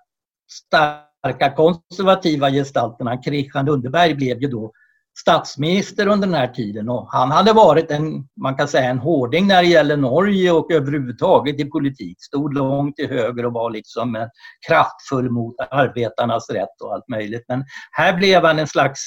[0.51, 4.72] starka konservativa gestalterna, Christian Lundeberg, blev ju då
[5.18, 9.47] statsminister under den här tiden och han hade varit en, man kan säga en hårding
[9.47, 12.16] när det gäller Norge och överhuvudtaget i politik.
[12.20, 14.28] Stod långt till höger och var liksom
[14.68, 17.45] kraftfull mot arbetarnas rätt och allt möjligt.
[17.49, 19.01] Men här blev han en slags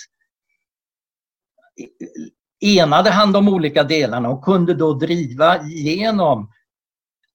[2.60, 6.52] enade han de olika delarna och kunde då driva igenom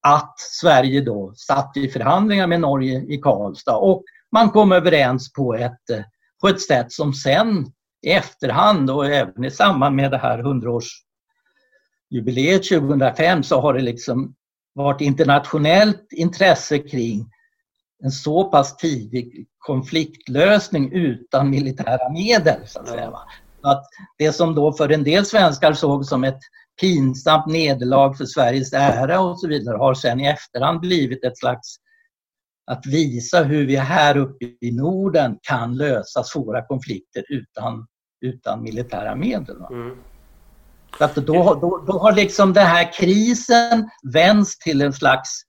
[0.01, 5.55] att Sverige då satt i förhandlingar med Norge i Karlstad och man kom överens på
[5.55, 6.03] ett, eh,
[6.41, 7.73] på ett sätt som sen
[8.03, 14.35] i efterhand och även i samband med det här 100-årsjubileet 2005 så har det liksom
[14.75, 17.31] varit internationellt intresse kring
[18.05, 22.67] en så pass tidig konfliktlösning utan militära medel.
[22.67, 23.13] Så att säga.
[23.63, 23.85] Att
[24.19, 26.41] det som då för en del svenskar såg som ett
[26.81, 31.77] pinsamt nederlag för Sveriges ära och så vidare har sen i efterhand blivit ett slags
[32.67, 37.87] att visa hur vi här uppe i Norden kan lösa svåra konflikter utan,
[38.21, 39.57] utan militära medel.
[39.71, 39.97] Mm.
[40.99, 45.43] Att då, då, då har liksom den här krisen vänts till en slags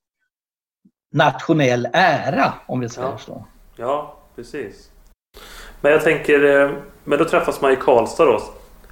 [1.12, 3.18] nationell ära, om vi säger ja.
[3.18, 3.48] så.
[3.76, 4.92] Ja, precis.
[5.84, 6.72] Men jag tänker, eh,
[7.04, 8.42] men då träffas man i Karlstad då.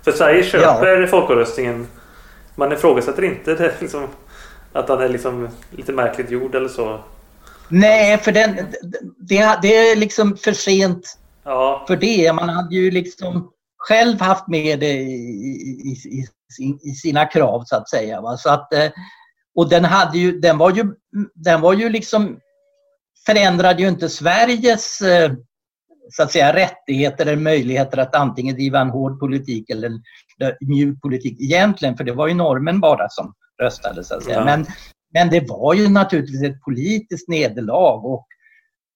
[0.04, 1.08] För Sverige köper ja.
[1.08, 1.88] folkomröstningen.
[2.56, 4.08] Man ifrågasätter inte det, liksom,
[4.74, 7.00] att han är liksom lite märkligt gjord eller så.
[7.68, 8.56] Nej, för den,
[9.18, 11.84] det, det är liksom för sent ja.
[11.88, 12.34] för det.
[12.34, 15.12] Man hade ju liksom själv haft med det i,
[15.86, 16.26] i,
[16.60, 18.22] i, i sina krav så att säga.
[18.22, 18.38] Va?
[18.38, 18.92] Så att, eh,
[19.56, 20.94] och den, hade ju, den, var ju,
[21.36, 22.40] den var ju liksom
[23.26, 25.32] förändrade ju inte Sveriges eh,
[26.12, 30.02] så att säga rättigheter eller möjligheter att antingen driva en hård politik eller en
[30.68, 34.38] mjuk politik egentligen, för det var ju normen bara som röstade så att säga.
[34.38, 34.46] Ja.
[34.46, 34.66] Men,
[35.14, 38.06] men det var ju naturligtvis ett politiskt nederlag.
[38.06, 38.28] Och,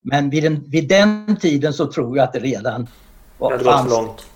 [0.04, 2.88] men vid den, vid den tiden så tror jag att det redan
[3.38, 3.90] var, det fanns...
[3.90, 4.28] långt.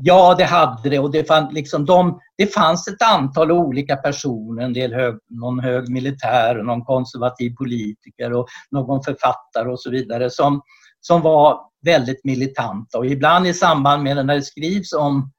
[0.00, 0.98] Ja, det hade det.
[0.98, 5.60] Och det, fann, liksom de, det fanns ett antal olika personer, en del hög, någon
[5.60, 10.60] hög militär, någon konservativ politiker och någon författare och så vidare som,
[11.00, 12.98] som var väldigt militanta.
[12.98, 15.32] Och ibland i samband med när det skrivs om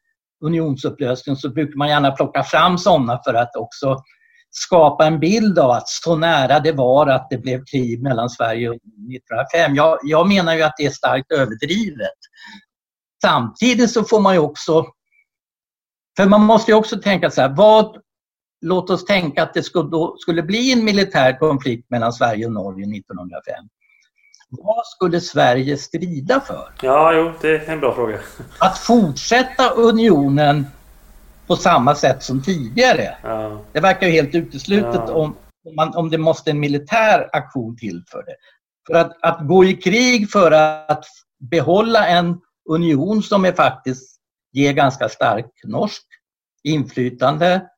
[0.45, 3.97] unionsupplösning så brukar man gärna plocka fram sådana för att också
[4.49, 8.69] skapa en bild av att så nära det var att det blev krig mellan Sverige
[8.69, 9.75] och 1905.
[9.75, 12.17] Jag, jag menar ju att det är starkt överdrivet.
[13.21, 14.85] Samtidigt så får man ju också...
[16.17, 17.97] För man måste ju också tänka så här, vad,
[18.61, 22.97] låt oss tänka att det skulle, skulle bli en militär konflikt mellan Sverige och Norge
[22.97, 23.55] 1905.
[24.49, 26.73] Vad skulle Sverige strida för?
[26.81, 28.19] Ja, jo, det är en bra fråga.
[28.59, 30.65] Att fortsätta unionen
[31.47, 33.17] på samma sätt som tidigare.
[33.23, 33.61] Ja.
[33.71, 35.13] Det verkar ju helt uteslutet ja.
[35.13, 35.35] om,
[35.65, 38.35] om, man, om det måste en militär aktion till för det.
[38.87, 41.05] För att, att gå i krig för att
[41.39, 44.19] behålla en union som är faktiskt
[44.51, 46.03] ger ganska stark norsk
[46.63, 47.69] inflytande.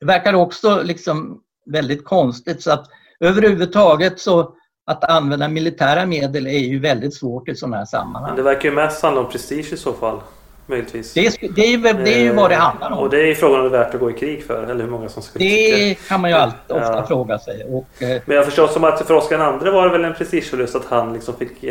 [0.00, 2.86] Det verkar också liksom väldigt konstigt så att
[3.20, 4.56] överhuvudtaget så
[4.86, 8.30] att använda militära medel är ju väldigt svårt i sådana här sammanhang.
[8.30, 10.20] Men det verkar ju mest handla om prestige i så fall.
[10.66, 11.14] Möjligtvis.
[11.14, 12.98] Det är, det är, det är ju vad det handlar om.
[12.98, 14.64] Och det är frågan om det är värt att gå i krig för.
[14.64, 16.08] Eller hur många som ska Det tycka.
[16.08, 17.06] kan man ju alltid, ofta ja.
[17.06, 17.64] fråga sig.
[17.64, 20.74] Och, eh, Men jag förstår som att för Oscar II var det väl en prestigeförlust
[20.74, 21.64] att han liksom fick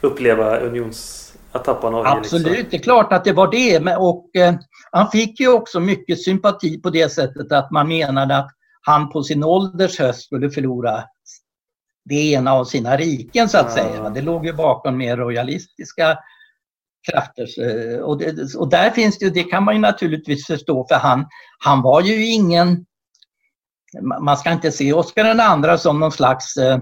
[0.00, 1.18] uppleva unions...
[1.54, 2.10] Att tappa Norge.
[2.10, 2.66] Absolut, liksom.
[2.70, 3.96] det är klart att det var det.
[3.96, 4.54] Och, eh,
[4.90, 8.50] han fick ju också mycket sympati på det sättet att man menade att
[8.80, 11.04] han på sin ålders höst skulle förlora
[12.04, 14.10] det ena av sina riken så att säga.
[14.10, 16.18] Det låg ju bakom mer royalistiska
[17.10, 17.46] krafter.
[17.60, 21.26] Eh, och, det, och där finns det, det kan man ju naturligtvis förstå för han,
[21.58, 22.86] han var ju ingen,
[24.20, 26.78] man ska inte se Oscar den andra som någon slags eh,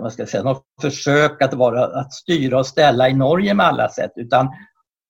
[0.00, 3.66] vad ska jag säga, något försök att, vara, att styra och ställa i Norge med
[3.66, 4.48] alla sätt utan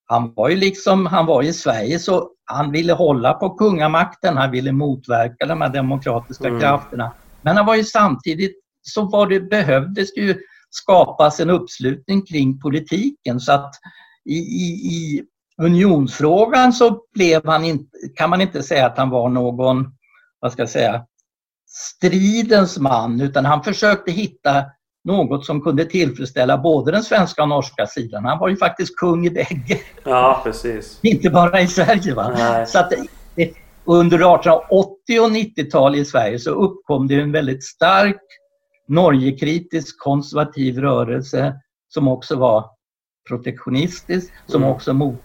[0.07, 4.51] han var ju liksom, han var i Sverige så han ville hålla på kungamakten, han
[4.51, 6.59] ville motverka de här demokratiska mm.
[6.59, 7.13] krafterna.
[7.41, 10.35] Men han var ju samtidigt så var det, behövdes ju
[10.69, 13.75] skapas en uppslutning kring politiken så att
[14.29, 15.23] i, i, i
[15.61, 19.85] unionsfrågan så blev han inte, kan man inte säga att han var någon,
[20.39, 21.05] vad ska jag säga,
[21.67, 24.65] stridens man utan han försökte hitta
[25.03, 28.25] något som kunde tillfredsställa både den svenska och norska sidan.
[28.25, 29.79] Han var ju faktiskt kung i bägge.
[30.03, 30.99] Ja, precis.
[31.01, 32.13] Inte bara i Sverige.
[32.13, 32.65] Va?
[32.65, 32.89] Så att
[33.35, 33.53] det,
[33.85, 38.21] under 1880 och 90-tal i Sverige så uppkom det en väldigt stark
[38.87, 41.53] Norgekritisk konservativ rörelse
[41.87, 42.65] som också var
[43.29, 44.75] protektionistisk, som mm.
[44.75, 45.21] också mot,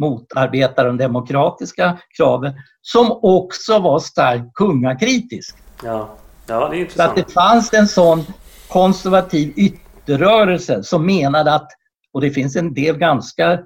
[0.00, 2.52] motarbetar de demokratiska kraven,
[2.82, 5.56] som också var starkt kungakritisk.
[5.84, 6.16] Ja.
[6.46, 7.14] Ja, det är intressant.
[7.14, 8.24] Så att det fanns en sån
[8.68, 11.68] konservativ ytterrörelse som menade att,
[12.12, 13.60] och det finns en del ganska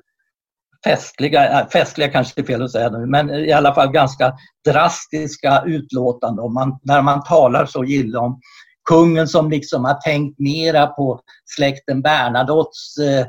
[0.85, 4.33] festliga, äh, festliga kanske är fel att säga nu, men i alla fall ganska
[4.69, 8.41] drastiska utlåtanden om man, när man talar så illa om
[8.85, 11.21] kungen som liksom har tänkt mera på
[11.57, 13.27] släkten Bernadottes eh,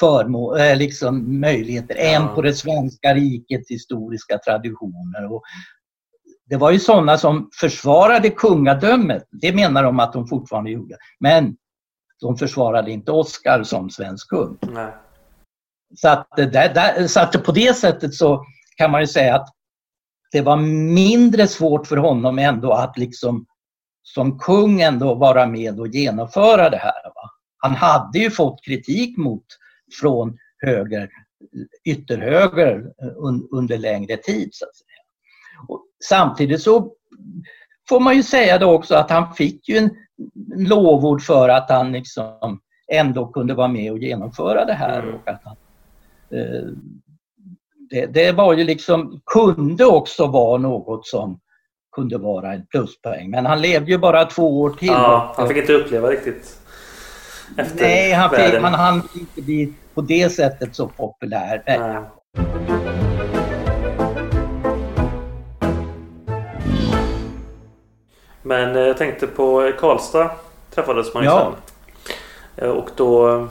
[0.00, 2.02] förmå, eh, liksom möjligheter ja.
[2.02, 5.32] än på det svenska rikets historiska traditioner.
[5.32, 5.42] Och
[6.46, 9.24] det var ju sådana som försvarade kungadömet.
[9.30, 10.96] Det menar de att de fortfarande gjorde.
[11.20, 11.56] Men
[12.20, 14.58] de försvarade inte Oscar som svensk kung.
[14.60, 14.92] Nej.
[15.94, 18.44] Så, att, där, där, så att på det sättet så
[18.76, 19.48] kan man ju säga att
[20.32, 20.56] det var
[20.94, 23.46] mindre svårt för honom ändå att liksom
[24.02, 27.02] som kung ändå vara med och genomföra det här.
[27.04, 27.30] Va?
[27.56, 29.44] Han hade ju fått kritik mot
[30.00, 31.08] från höger,
[31.84, 32.92] ytterhöger
[33.50, 34.48] under längre tid.
[34.52, 34.66] Så
[36.04, 36.92] samtidigt så
[37.88, 39.90] får man ju säga då också att han fick ju en
[40.68, 42.60] lovord för att han liksom
[42.92, 45.02] ändå kunde vara med och genomföra det här.
[45.02, 45.14] Mm.
[45.14, 45.56] Och att han,
[46.38, 46.72] eh,
[47.90, 51.40] det, det, var ju liksom, kunde också vara något som
[51.98, 53.30] kunde vara en pluspoäng.
[53.30, 54.88] Men han levde ju bara två år till.
[54.88, 56.58] Ja, han fick inte uppleva riktigt
[57.56, 61.62] efter Nej, han, fick, han hann inte bli på det sättet så populär.
[61.66, 62.00] Nej.
[68.42, 70.30] Men eh, jag tänkte på Karlstad
[70.74, 71.54] träffades man ju ja.
[72.56, 72.66] sen.
[72.66, 73.48] Eh, och då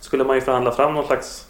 [0.00, 1.46] skulle man ju förhandla fram någon slags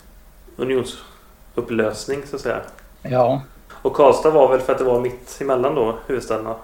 [0.56, 2.60] unionsupplösning så att säga.
[3.02, 3.42] Ja.
[3.82, 6.56] Och Karlstad var väl för att det var mitt emellan då huvudstäderna.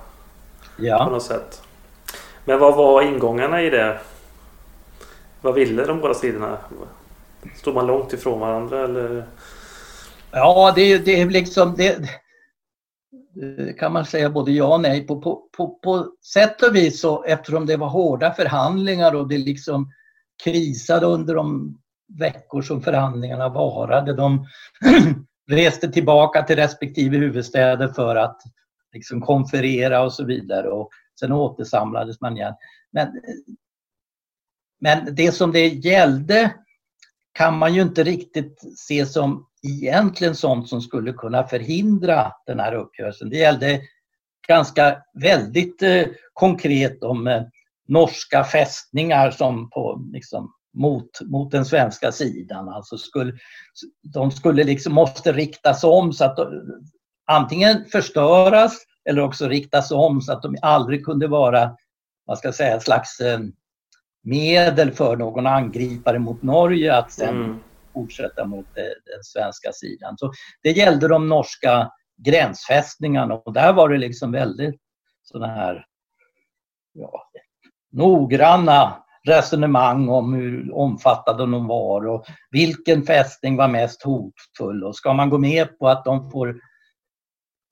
[0.78, 1.04] Ja.
[1.04, 1.62] På något sätt.
[2.44, 3.98] Men vad var ingångarna i det?
[5.40, 6.58] Vad ville de båda sidorna?
[7.56, 9.26] Stod man långt ifrån varandra eller?
[10.30, 11.74] Ja, det, det är liksom...
[11.76, 11.98] Det,
[13.78, 15.06] kan man säga både ja och nej.
[15.06, 19.38] På, på, på, på sätt och vis så eftersom det var hårda förhandlingar och det
[19.38, 19.90] liksom
[20.44, 21.78] krisade under de
[22.18, 24.12] veckor som förhandlingarna varade.
[24.12, 24.46] De
[25.50, 28.42] reste tillbaka till respektive huvudstäder för att
[28.92, 30.90] liksom konferera och så vidare och
[31.20, 32.54] sen återsamlades man igen.
[32.90, 33.08] Men,
[34.80, 36.54] men det som det gällde
[37.32, 42.74] kan man ju inte riktigt se som egentligen sånt som skulle kunna förhindra den här
[42.74, 43.30] uppgörelsen.
[43.30, 43.80] Det gällde
[44.48, 47.42] ganska väldigt eh, konkret om eh,
[47.88, 52.68] norska fästningar som på, liksom, mot, mot den svenska sidan.
[52.68, 53.32] Alltså skulle,
[54.02, 56.62] de skulle liksom, måste riktas om så att de,
[57.26, 61.76] antingen förstöras eller också riktas om så att de aldrig kunde vara,
[62.24, 63.40] vad ska jag säga, ett slags eh,
[64.22, 67.60] medel för någon angripare mot Norge att sen mm
[67.96, 70.18] fortsätta mot den svenska sidan.
[70.18, 74.80] Så det gällde de norska gränsfästningarna och där var det liksom väldigt
[75.22, 75.86] sådana här
[76.92, 77.30] ja,
[77.92, 85.12] noggranna resonemang om hur omfattande de var och vilken fästning var mest hotfull och ska
[85.12, 86.56] man gå med på att de får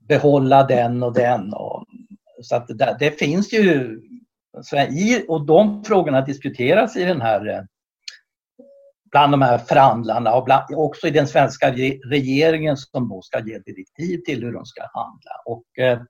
[0.08, 1.52] behålla den och den.
[1.52, 1.84] Och,
[2.42, 4.00] så att det, det finns ju
[5.28, 7.62] och de frågorna diskuteras i den här eh,
[9.10, 11.72] bland de här förhandlarna och bland, också i den svenska
[12.10, 15.30] regeringen som då ska ge direktiv till hur de ska handla.
[15.44, 16.00] Och, eh,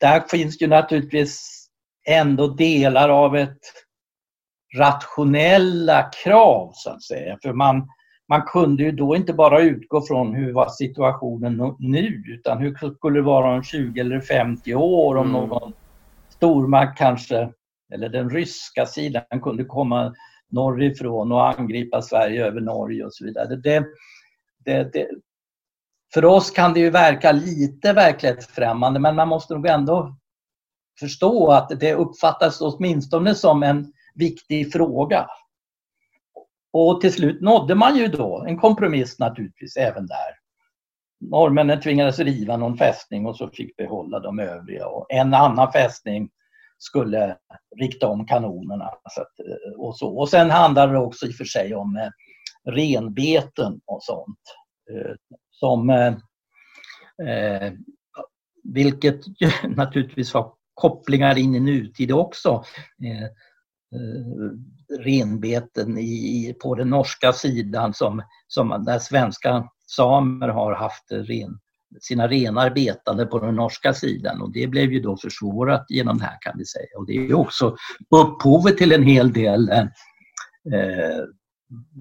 [0.00, 1.66] där finns ju naturligtvis
[2.08, 3.58] ändå delar av ett
[4.76, 7.38] rationella krav så att säga.
[7.42, 7.88] För man,
[8.28, 13.18] man kunde ju då inte bara utgå från hur var situationen nu utan hur skulle
[13.18, 15.32] det vara om 20 eller 50 år om mm.
[15.32, 15.72] någon
[16.28, 17.48] stormakt kanske,
[17.94, 20.14] eller den ryska sidan kunde komma
[20.50, 23.56] norrifrån och angripa Sverige över Norge och så vidare.
[23.56, 23.84] Det,
[24.64, 25.08] det, det,
[26.14, 30.16] för oss kan det ju verka lite verklighetsfrämmande men man måste nog ändå
[31.00, 35.26] förstå att det uppfattas åtminstone som en viktig fråga.
[36.72, 40.38] Och till slut nådde man ju då en kompromiss naturligtvis även där.
[41.20, 46.28] Norrmännen tvingades riva någon fästning och så fick behålla de övriga och en annan fästning
[46.78, 47.36] skulle
[47.80, 48.90] rikta om kanonerna.
[49.10, 50.18] Så att, eh, och, så.
[50.18, 52.08] och sen handlar det också i och för sig om eh,
[52.72, 54.40] renbeten och sånt.
[54.90, 55.14] Eh,
[55.50, 56.14] som, eh,
[57.28, 57.72] eh
[58.74, 59.20] vilket
[59.76, 62.64] naturligtvis har kopplingar in i nutid också.
[63.04, 63.28] Eh,
[63.96, 64.50] Eh,
[65.04, 71.58] renbeten i, på den norska sidan som, som där svenska samer har haft ren,
[72.00, 76.24] sina renar betande på den norska sidan och det blev ju då försvårat genom det
[76.24, 76.98] här kan vi säga.
[76.98, 77.76] Och det är ju också
[78.10, 79.78] upphovet till en hel del eh,
[80.74, 81.24] eh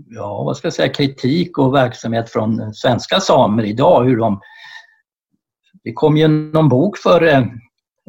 [0.09, 4.03] ja, vad ska jag säga, kritik och verksamhet från svenska samer idag.
[4.03, 4.41] Hur de,
[5.83, 7.43] det kom ju någon bok för eh,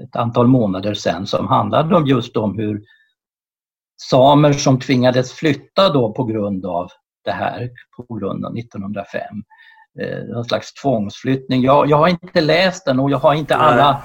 [0.02, 2.82] ett antal månader sedan som handlade om just om hur
[3.96, 6.90] samer som tvingades flytta då på grund av
[7.24, 9.22] det här, på grund av 1905.
[10.00, 11.62] Eh, någon slags tvångsflyttning.
[11.62, 14.02] Jag, jag har inte läst den och jag har inte alla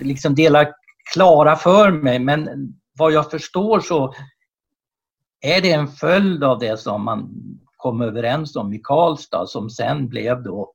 [0.00, 0.72] liksom delar
[1.12, 2.48] klara för mig men
[2.98, 4.14] vad jag förstår så
[5.40, 7.28] är det en följd av det som man
[7.76, 10.72] kom överens om i Karlstad som sen blev då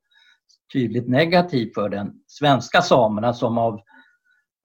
[0.72, 3.80] tydligt negativt för den svenska samerna som av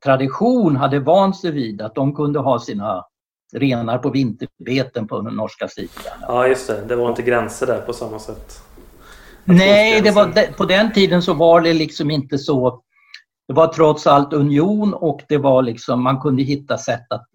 [0.04, 3.06] tradition hade vant sig vid att de kunde ha sina
[3.54, 6.14] renar på vinterbeten på den norska sidan.
[6.22, 8.62] Ja just det, det var inte gränser där på samma sätt.
[9.44, 12.82] Nej, det var, på den tiden så var det liksom inte så.
[13.48, 17.26] Det var trots allt union och det var liksom, man kunde hitta sätt att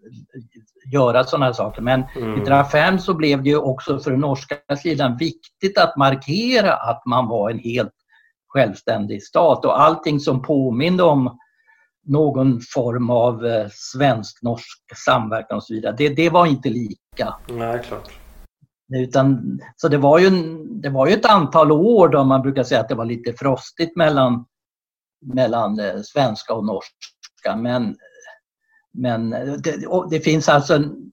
[0.93, 1.83] göra sådana här saker.
[1.83, 2.33] Men mm.
[2.33, 7.29] 1905 så blev det ju också för den norska sidan viktigt att markera att man
[7.29, 7.93] var en helt
[8.49, 11.39] självständig stat och allting som påminde om
[12.05, 15.95] någon form av eh, svensk-norsk samverkan och så vidare.
[15.99, 17.35] Det, det var inte lika.
[17.49, 18.11] Nej, klart.
[18.95, 20.31] Utan, så det var, ju,
[20.83, 23.97] det var ju ett antal år då man brukar säga att det var lite frostigt
[23.97, 24.45] mellan,
[25.35, 27.57] mellan eh, svenska och norska.
[27.57, 27.97] Men,
[28.93, 31.13] men det, det finns alltså en,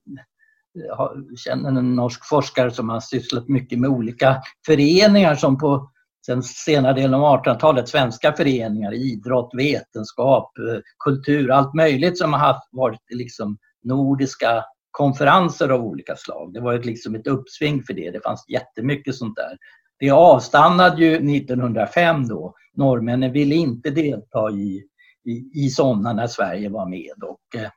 [0.72, 5.90] jag känner en norsk forskare som har sysslat mycket med olika föreningar som på
[6.26, 12.40] sen senare delen av 1800-talet, svenska föreningar, idrott, vetenskap, eh, kultur, allt möjligt som har
[12.40, 16.52] haft, varit liksom nordiska konferenser av olika slag.
[16.52, 18.10] Det var ett, liksom ett uppsving för det.
[18.10, 19.56] Det fanns jättemycket sånt där.
[19.98, 22.54] Det avstannade ju 1905 då.
[22.74, 24.84] Norrmännen ville inte delta i,
[25.24, 27.22] i, i sådana när Sverige var med.
[27.22, 27.70] Och, eh,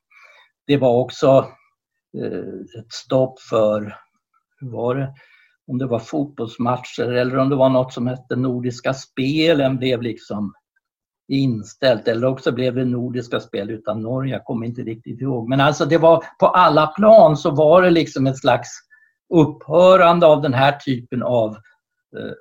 [0.67, 1.47] det var också
[2.17, 3.97] eh, ett stopp för,
[4.59, 5.13] hur var det,
[5.67, 10.53] om det var fotbollsmatcher eller om det var något som hette Nordiska spelen blev liksom
[11.27, 15.49] inställt eller också blev det Nordiska spel utan Norge, jag kommer inte riktigt ihåg.
[15.49, 18.69] Men alltså det var på alla plan så var det liksom ett slags
[19.33, 21.49] upphörande av den här typen av
[22.17, 22.33] eh,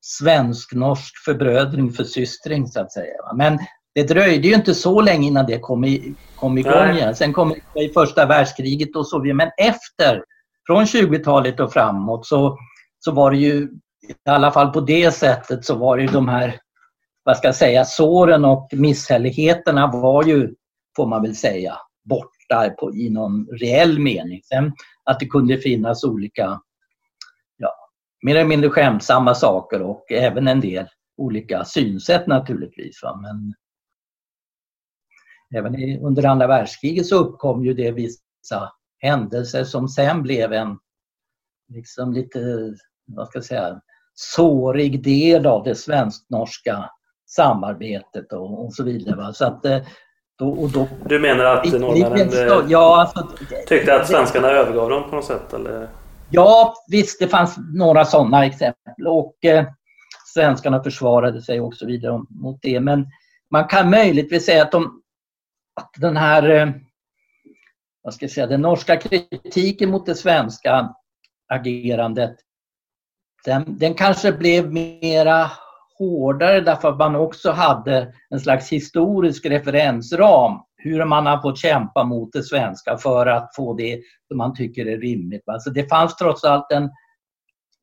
[0.00, 3.34] svensk-norsk förbrödring, försystring så att säga.
[3.36, 3.58] Men
[3.94, 7.16] det dröjde ju inte så länge innan det kom, i, kom igång igen.
[7.16, 10.24] Sen kom det i första världskriget och så Men efter
[10.66, 12.58] från 20-talet och framåt så,
[12.98, 13.62] så var det ju,
[14.08, 16.60] i alla fall på det sättet, så var det ju de här,
[17.24, 20.54] vad ska jag säga, såren och misshälligheterna var ju,
[20.96, 24.40] får man väl säga, borta på, i någon reell mening.
[24.42, 24.72] Sen
[25.04, 26.60] att det kunde finnas olika,
[27.56, 27.74] ja,
[28.22, 30.86] mer eller mindre skämtsamma saker och även en del
[31.16, 33.02] olika synsätt naturligtvis.
[33.02, 33.20] Va?
[33.22, 33.54] Men
[35.58, 38.72] även under andra världskriget så uppkom ju det vissa
[39.02, 40.78] händelser som sen blev en
[41.68, 42.38] liksom lite,
[43.06, 43.80] vad ska jag säga,
[44.14, 46.90] sårig del av det svensk-norska
[47.26, 49.16] samarbetet och, och, så vidare.
[49.16, 49.32] Va?
[49.32, 49.78] Så att, eh,
[50.38, 53.28] då, och då, du menar att norrmännen ja, alltså,
[53.68, 55.52] tyckte att svenskarna det, övergav dem på något sätt?
[55.52, 55.88] Eller?
[56.30, 59.66] Ja, visst det fanns några sådana exempel och eh,
[60.34, 62.80] svenskarna försvarade sig och så vidare mot det.
[62.80, 63.06] Men
[63.50, 65.02] man kan möjligtvis säga att, de,
[65.80, 66.68] att den här eh,
[68.02, 70.94] vad ska jag säga, den norska kritiken mot det svenska
[71.48, 72.36] agerandet
[73.44, 75.50] den, den kanske blev mera
[75.98, 82.04] hårdare därför att man också hade en slags historisk referensram hur man har fått kämpa
[82.04, 85.42] mot det svenska för att få det som man tycker är rimligt.
[85.46, 86.90] Alltså det fanns trots allt en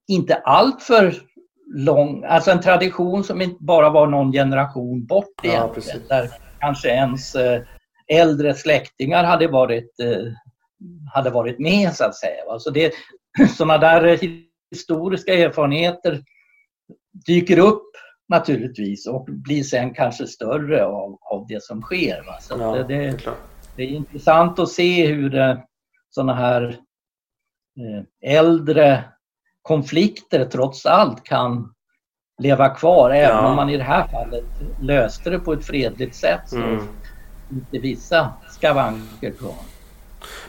[0.08, 1.16] inte alltför
[1.76, 6.02] lång, alltså en tradition som inte bara var någon generation bort egentligen.
[6.10, 7.62] Ja, där kanske ens eh,
[8.10, 10.34] äldre släktingar hade varit, eh,
[11.14, 12.60] hade varit med så att säga.
[12.60, 12.93] Så det,
[13.57, 14.20] sådana där
[14.72, 16.24] historiska erfarenheter
[17.26, 17.86] dyker upp
[18.30, 22.24] naturligtvis och blir sen kanske större av, av det som sker.
[22.26, 22.38] Va?
[22.41, 23.20] Så ja, det, det,
[23.76, 25.57] det, är intressant att se hur eh,
[26.10, 26.80] sådana här
[27.80, 29.03] eh, äldre
[29.62, 31.74] konflikter trots allt kan
[32.41, 33.49] leva kvar även ja.
[33.49, 34.45] om man i det här fallet
[34.82, 36.49] löste det på ett fredligt sätt.
[36.49, 36.88] Så mm
[37.52, 39.56] inte vissa skavanker kvar.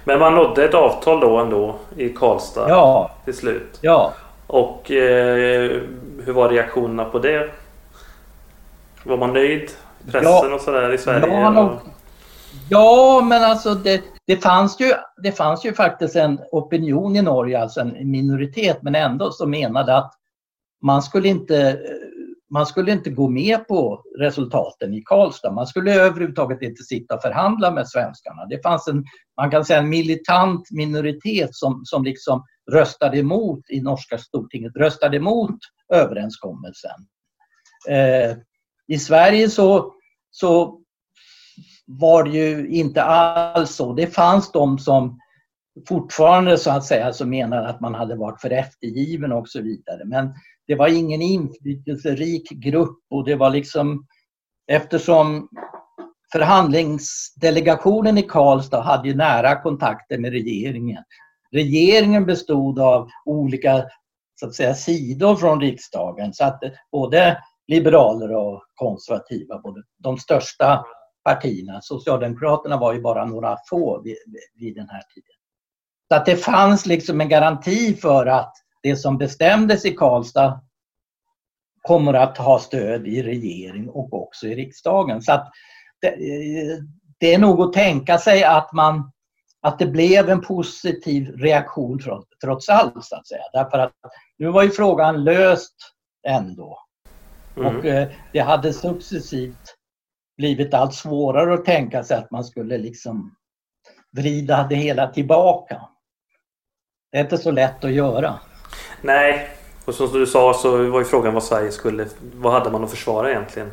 [0.05, 3.11] Men man nådde ett avtal då ändå i Karlstad ja.
[3.25, 3.79] till slut.
[3.81, 4.13] Ja.
[4.47, 5.81] Och eh,
[6.25, 7.51] hur var reaktionerna på det?
[9.05, 9.71] Var man nöjd?
[10.13, 10.55] Pressen ja.
[10.55, 11.27] och sådär i Sverige?
[11.27, 11.81] Ja,
[12.69, 14.93] ja men alltså det, det, fanns ju,
[15.23, 19.97] det fanns ju faktiskt en opinion i Norge, alltså en minoritet, men ändå som menade
[19.97, 20.13] att
[20.83, 21.79] man skulle inte
[22.51, 25.53] man skulle inte gå med på resultaten i Karlstad.
[25.53, 28.47] Man skulle överhuvudtaget inte sitta och förhandla med svenskarna.
[28.47, 29.05] Det fanns en,
[29.37, 35.17] man kan säga en militant minoritet som, som liksom röstade emot i norska stortinget, röstade
[35.17, 35.59] emot
[35.93, 37.07] överenskommelsen.
[37.89, 38.37] Eh,
[38.87, 39.95] I Sverige så,
[40.31, 40.81] så
[41.87, 43.93] var det ju inte alls så.
[43.93, 45.19] Det fanns de som
[45.89, 50.05] fortfarande så att säga så menar att man hade varit för eftergiven och så vidare.
[50.05, 50.35] Men
[50.71, 54.07] det var ingen inflytelserik grupp och det var liksom
[54.73, 55.49] eftersom
[56.33, 61.05] förhandlingsdelegationen i Karlstad hade ju nära kontakter med regeringen.
[61.53, 63.85] Regeringen bestod av olika
[64.41, 66.61] så att säga, sidor från riksdagen så att
[66.93, 70.85] både liberaler och konservativa, både de största
[71.25, 74.17] partierna, Socialdemokraterna var ju bara några få vid,
[74.55, 75.37] vid den här tiden.
[76.09, 78.53] Så att det fanns liksom en garanti för att
[78.83, 80.61] det som bestämdes i Karlstad
[81.83, 85.23] kommer att ha stöd i regering och också i riksdagen.
[85.23, 85.33] Så
[86.01, 86.17] det,
[87.19, 89.13] det är nog att tänka sig att man
[89.63, 93.43] att det blev en positiv reaktion trots, trots allt så att säga.
[93.53, 93.93] Därför att
[94.39, 95.77] nu var ju frågan löst
[96.29, 96.79] ändå.
[97.57, 97.77] Mm.
[97.77, 99.77] Och eh, det hade successivt
[100.37, 103.37] blivit allt svårare att tänka sig att man skulle liksom
[104.17, 105.89] vrida det hela tillbaka.
[107.13, 108.41] Det är inte så lätt att göra.
[109.03, 109.49] Nej,
[109.85, 112.07] och som du sa så var ju frågan vad Sverige skulle...
[112.35, 113.69] Vad hade man att försvara egentligen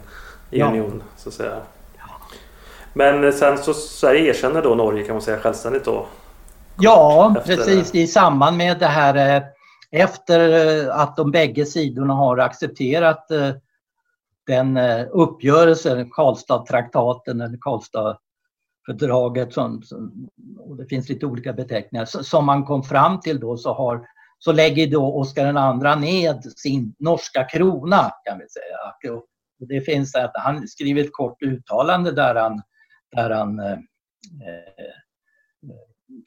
[0.51, 0.68] i ja.
[0.68, 1.61] union så att säga.
[2.93, 6.05] Men sen så Sverige erkänner då Norge kan man säga självständigt då?
[6.80, 9.43] Ja, precis i samband med det här eh,
[9.91, 13.49] efter eh, att de bägge sidorna har accepterat eh,
[14.47, 14.78] den
[15.11, 19.84] uppgörelsen, Karlstad-traktaten eller Karlstad-fördraget, som,
[20.59, 24.07] och det finns lite olika beteckningar, som man kom fram till då så har
[24.39, 29.13] så lägger då Oscar II ned sin norska krona kan vi säga.
[29.59, 32.61] Och det finns att han skriver ett kort uttalande där han,
[33.15, 33.77] där han eh,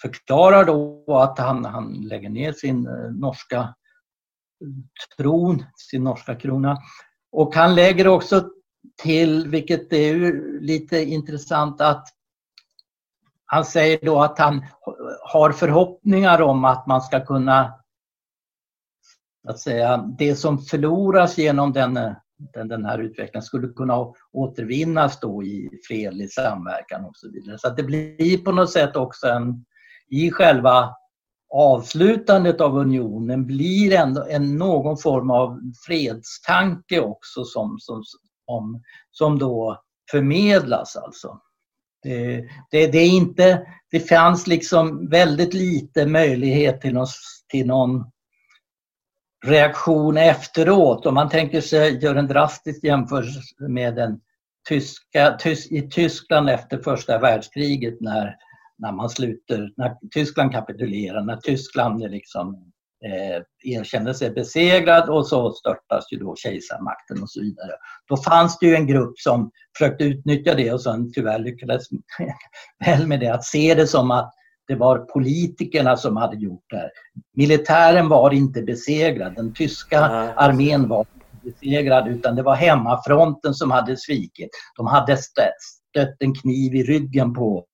[0.03, 3.75] förklarar då att han, han lägger ner sin eh, norska
[5.17, 6.79] tron, sin norska krona.
[7.33, 8.51] Och han lägger också
[9.03, 12.09] till, vilket är lite intressant, att
[13.47, 14.67] han säger då att han
[15.23, 17.80] har förhoppningar om att man ska kunna
[19.49, 21.95] att säga, det som förloras genom den,
[22.55, 27.59] den, den här utvecklingen skulle kunna återvinnas då i fredlig samverkan och så vidare.
[27.59, 29.65] Så att det blir på något sätt också en,
[30.09, 30.95] i själva
[31.55, 38.03] avslutandet av unionen blir ändå en, någon form av fredstanke också som, som,
[38.47, 41.41] som, som då förmedlas alltså.
[42.03, 42.37] Det,
[42.71, 47.07] det, det, är inte, det fanns liksom väldigt lite möjlighet till någon,
[47.49, 48.05] till någon
[49.47, 51.07] reaktion efteråt.
[51.07, 54.21] Om man tänker sig, gör en drastisk jämförelse med den
[54.69, 58.37] tyska, tys, i Tyskland efter första världskriget när,
[58.79, 62.73] när man sluter, när Tyskland kapitulerar, när Tyskland liksom
[63.05, 67.73] eh, erkände sig besegrad och så störtas ju då kejsarmakten och så vidare.
[68.09, 71.83] Då fanns det ju en grupp som försökte utnyttja det och sen tyvärr lyckades
[72.85, 74.35] väl med det att se det som att
[74.71, 76.91] det var politikerna som hade gjort det här.
[77.37, 79.35] Militären var inte besegrad.
[79.35, 80.01] Den tyska
[80.37, 84.51] armén var inte besegrad utan det var hemmafronten som hade svikit.
[84.77, 87.65] De hade stött en kniv i ryggen på,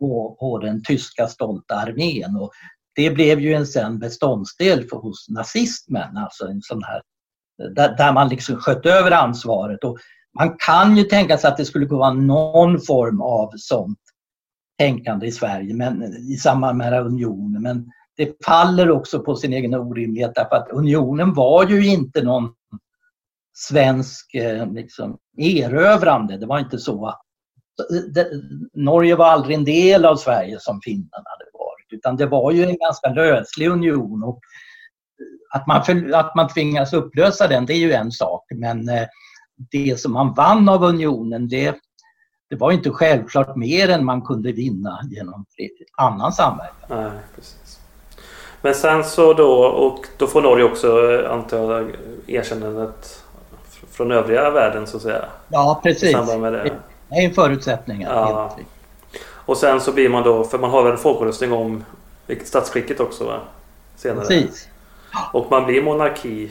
[0.00, 2.36] på, på den tyska stolta armén.
[2.36, 2.50] Och
[2.96, 7.02] det blev ju en sen beståndsdel för, hos nazismen, alltså en sån här
[7.74, 9.84] där, där man liksom sköt över ansvaret.
[9.84, 9.98] Och
[10.38, 13.98] man kan ju tänka sig att det skulle vara någon form av sånt
[14.80, 17.62] tänkande i Sverige men, i samband med unionen.
[17.62, 22.54] Men det faller också på sin egen orimlighet därför att unionen var ju inte någon
[23.54, 26.36] svensk eh, liksom, erövrande.
[26.36, 27.08] Det var inte så.
[27.08, 28.28] Eh, det,
[28.74, 32.64] Norge var aldrig en del av Sverige som Finland hade varit utan det var ju
[32.64, 34.22] en ganska löslig union.
[34.22, 34.40] Och
[35.20, 38.90] eh, att, man, att man tvingas upplösa den det är ju en sak men
[39.70, 41.76] det som man vann av unionen det
[42.50, 45.44] det var inte självklart mer än man kunde vinna genom
[45.96, 46.88] annan samverkan.
[46.88, 47.80] Nej, precis.
[48.62, 51.90] Men sen så då, och då får Norge också antar jag
[52.26, 53.24] erkännandet
[53.90, 55.24] från övriga världen så att säga?
[55.48, 56.16] Ja, precis.
[56.38, 56.72] Med det.
[57.08, 58.02] det är en förutsättning.
[58.02, 58.56] Ja.
[59.22, 61.84] Och sen så blir man då, för man har väl en folkomröstning om
[62.44, 63.40] statsskicket också va?
[63.96, 64.26] Senare.
[64.26, 64.68] Precis.
[65.32, 66.50] Och man blir monarki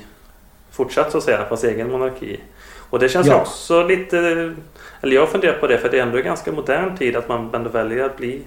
[0.72, 2.40] fortsatt så att säga, fast egen monarki.
[2.90, 3.42] Och det känns ja.
[3.42, 4.56] också lite...
[5.02, 7.56] Eller jag funderar på det för det är ändå en ganska modern tid att man
[7.56, 8.44] ändå väljer att bli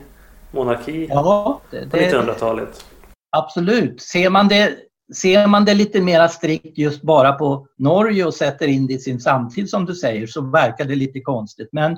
[0.51, 2.85] monarki ja, det, på 1900-talet.
[3.37, 4.03] Absolut.
[4.03, 4.77] Ser man det
[5.15, 8.99] ser man det lite mer strikt just bara på Norge och sätter in det i
[8.99, 11.69] sin samtid som du säger så verkar det lite konstigt.
[11.73, 11.97] Men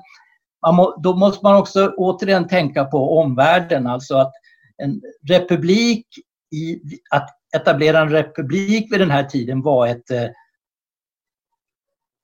[0.72, 4.32] må, då måste man också återigen tänka på omvärlden, alltså att
[4.76, 6.06] en republik
[6.55, 10.24] i, att etablera en republik vid den här tiden var ett eh,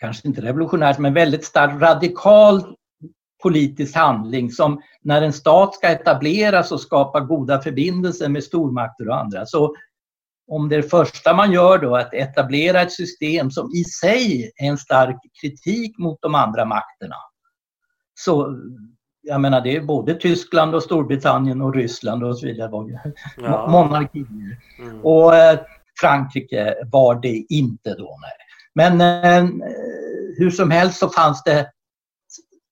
[0.01, 2.77] kanske inte revolutionärt men väldigt starkt radikal
[3.43, 9.21] politisk handling som när en stat ska etableras och skapa goda förbindelser med stormakter och
[9.21, 9.75] andra så
[10.51, 14.67] om det första man gör då är att etablera ett system som i sig är
[14.67, 17.17] en stark kritik mot de andra makterna.
[18.15, 18.59] Så
[19.23, 22.71] jag menar det är både Tyskland och Storbritannien och Ryssland och så vidare
[23.37, 23.67] ja.
[23.71, 24.59] monarkier.
[24.79, 25.01] Mm.
[25.05, 25.61] Och eh,
[26.01, 28.19] Frankrike var det inte då.
[28.21, 28.50] Nej.
[28.75, 29.45] Men eh,
[30.39, 31.71] hur som helst så fanns det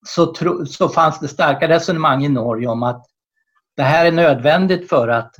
[0.06, 3.06] så, tro, så fanns det starka resonemang i Norge om att
[3.76, 5.34] det här är nödvändigt för att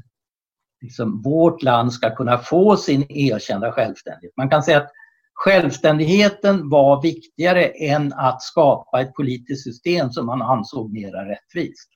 [0.81, 4.37] liksom, vårt land ska kunna få sin erkända självständighet.
[4.37, 4.91] Man kan säga att
[5.35, 11.89] självständigheten var viktigare än att skapa ett politiskt system som man ansåg mera rättvist.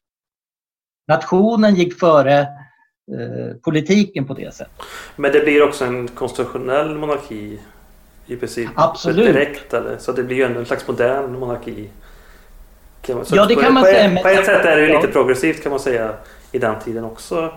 [1.09, 4.87] Nationen gick före eh, politiken på det sättet.
[5.17, 7.59] Men det blir också en konstitutionell monarki
[8.33, 8.71] i princip?
[8.75, 9.27] Absolut.
[9.27, 9.99] Direkt, eller?
[9.99, 11.89] Så det blir ju ändå en slags modern monarki.
[13.07, 14.23] Så ja, det kan man på, säga.
[14.23, 16.15] På ett sätt är det ju lite progressivt kan man säga
[16.53, 17.53] i den tiden också.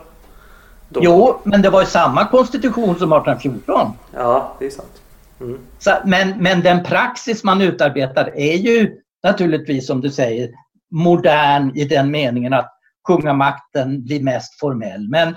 [0.89, 0.99] Då.
[1.03, 3.91] Jo, men det var ju samma konstitution som 1814.
[4.14, 5.02] Ja, det är sant.
[5.41, 5.60] Mm.
[5.80, 10.49] Så, men, men den praxis man utarbetar är ju naturligtvis som du säger
[10.91, 12.72] modern i den meningen att
[13.07, 15.10] kungamakten blir mest formell.
[15.10, 15.35] Men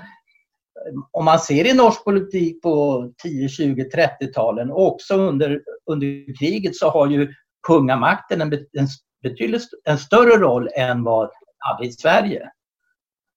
[1.11, 6.75] om man ser i norsk politik på 10, 20, 30-talen och också under, under kriget
[6.75, 7.33] så har ju
[7.67, 8.87] kungamakten en, en
[9.23, 12.49] betydligt en större roll än vad hade i Sverige.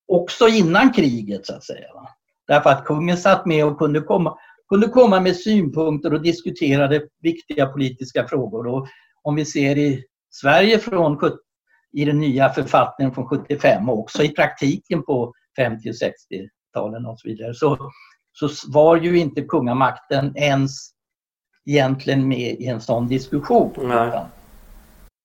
[0.08, 1.94] Också innan kriget så att säga.
[1.94, 2.08] Va?
[2.46, 4.38] Därför att kungen satt med och kunde komma,
[4.68, 8.66] kunde komma med synpunkter och diskuterade viktiga politiska frågor.
[8.66, 8.88] Och
[9.22, 11.18] om vi ser i Sverige från
[11.92, 15.96] i den nya författningen från 75 och också i praktiken på 50 och
[16.73, 17.90] 60-talen och så vidare så,
[18.32, 20.90] så var ju inte kungamakten ens
[21.66, 23.73] egentligen med i en sån diskussion.
[23.78, 24.09] Nej.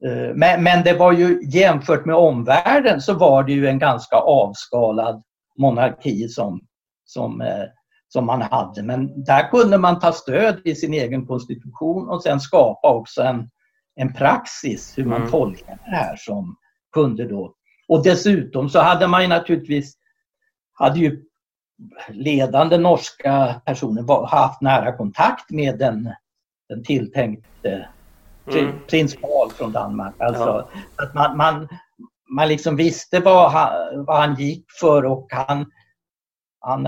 [0.06, 4.16] Eh, men, men det var ju jämfört med omvärlden så var det ju en ganska
[4.16, 5.24] avskalad
[5.58, 6.62] monarki som,
[7.06, 7.64] som, eh,
[8.08, 8.84] som man hade.
[8.84, 13.50] Men där kunde man ta stöd i sin egen konstitution och sen skapa också en,
[13.96, 15.32] en praxis hur man mm.
[15.32, 16.56] tolkar det här som
[16.94, 17.54] kunde då.
[17.88, 19.98] Och dessutom så hade man ju naturligtvis
[20.74, 21.24] hade ju
[22.10, 26.14] ledande norska personer haft nära kontakt med den,
[26.70, 27.88] den tilltänkte
[28.52, 28.72] mm.
[28.90, 30.16] prins Carl från Danmark.
[30.20, 31.04] Alltså, ja.
[31.04, 31.68] att man, man,
[32.30, 35.66] man liksom visste vad han, vad han gick för och han,
[36.60, 36.88] han,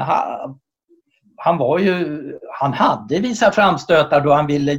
[1.38, 2.22] han var ju,
[2.60, 4.78] han hade vissa framstötar då han ville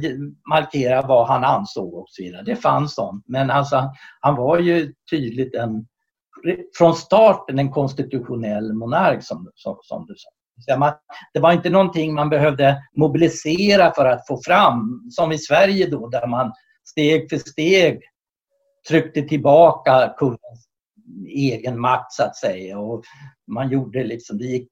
[0.49, 2.43] markera vad han ansåg och så vidare.
[2.43, 3.25] Det fanns sånt.
[3.27, 5.87] Men alltså, han var ju tydligt en,
[6.77, 10.29] från starten en konstitutionell monark som, som, som du sa.
[11.33, 16.07] Det var inte någonting man behövde mobilisera för att få fram, som i Sverige då
[16.07, 16.51] där man
[16.89, 18.01] steg för steg
[18.87, 20.67] tryckte tillbaka kungens
[21.27, 22.79] egen makt så att säga.
[22.79, 23.03] Och
[23.51, 24.71] man gjorde liksom, det gick,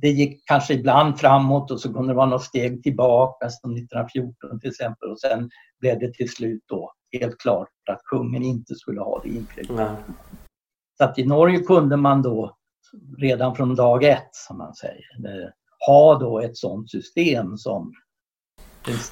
[0.00, 4.60] det gick kanske ibland framåt och så kunde det vara något steg tillbaka som 1914
[4.60, 9.00] till exempel och sen blev det till slut då helt klart att kungen inte skulle
[9.00, 9.98] ha det inflytandet.
[10.98, 12.56] Så att i Norge kunde man då
[13.18, 15.48] redan från dag ett, som man säger, eh,
[15.86, 17.92] ha då ett sådant system som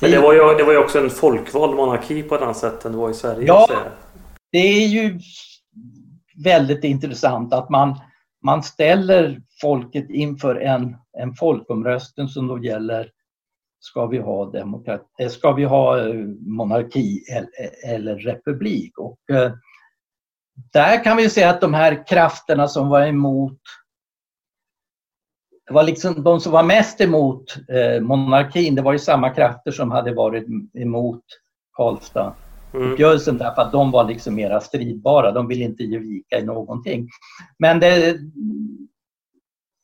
[0.00, 2.84] men det var, ju, det var ju också en folkvald monarki på ett annat sätt
[2.84, 3.46] än det var i Sverige.
[3.46, 3.68] Ja,
[4.52, 5.20] det är ju
[6.44, 8.00] väldigt intressant att man,
[8.44, 13.10] man ställer folket inför en, en folkomröstning som då gäller
[13.82, 18.98] Ska vi ha, demokrati, eh, ska vi ha eh, monarki eller, eller republik?
[18.98, 19.52] Och, eh,
[20.72, 23.58] där kan vi säga att de här krafterna som var emot
[25.66, 29.70] det var liksom de som var mest emot eh, monarkin, det var ju samma krafter
[29.70, 31.24] som hade varit emot
[31.76, 32.34] Karlstad
[32.72, 33.46] uppgörelsen mm.
[33.46, 35.32] därför att de var liksom mera stridbara.
[35.32, 37.08] De ville inte ge vika i någonting.
[37.58, 38.18] Men det,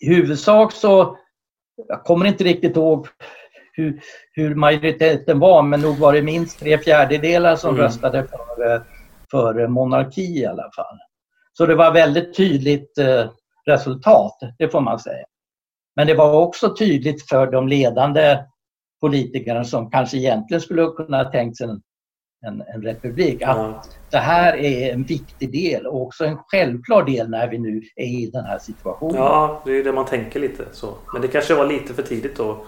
[0.01, 1.19] i huvudsak så,
[1.89, 3.07] jag kommer inte riktigt ihåg
[3.73, 4.01] hur,
[4.33, 7.83] hur majoriteten var, men nog var det minst tre fjärdedelar som mm.
[7.83, 8.85] röstade för,
[9.31, 10.99] för monarki i alla fall.
[11.53, 13.31] Så det var väldigt tydligt eh,
[13.67, 15.27] resultat, det får man säga.
[15.97, 18.39] Men det var också tydligt för de ledande
[19.01, 21.83] politikerna som kanske egentligen skulle kunna tänkt sig en
[22.47, 23.43] en, en republik.
[23.43, 23.83] Att ja.
[24.11, 28.05] Det här är en viktig del och också en självklar del när vi nu är
[28.05, 29.17] i den här situationen.
[29.17, 30.95] Ja, det är det man tänker lite så.
[31.13, 32.65] Men det kanske var lite för tidigt då.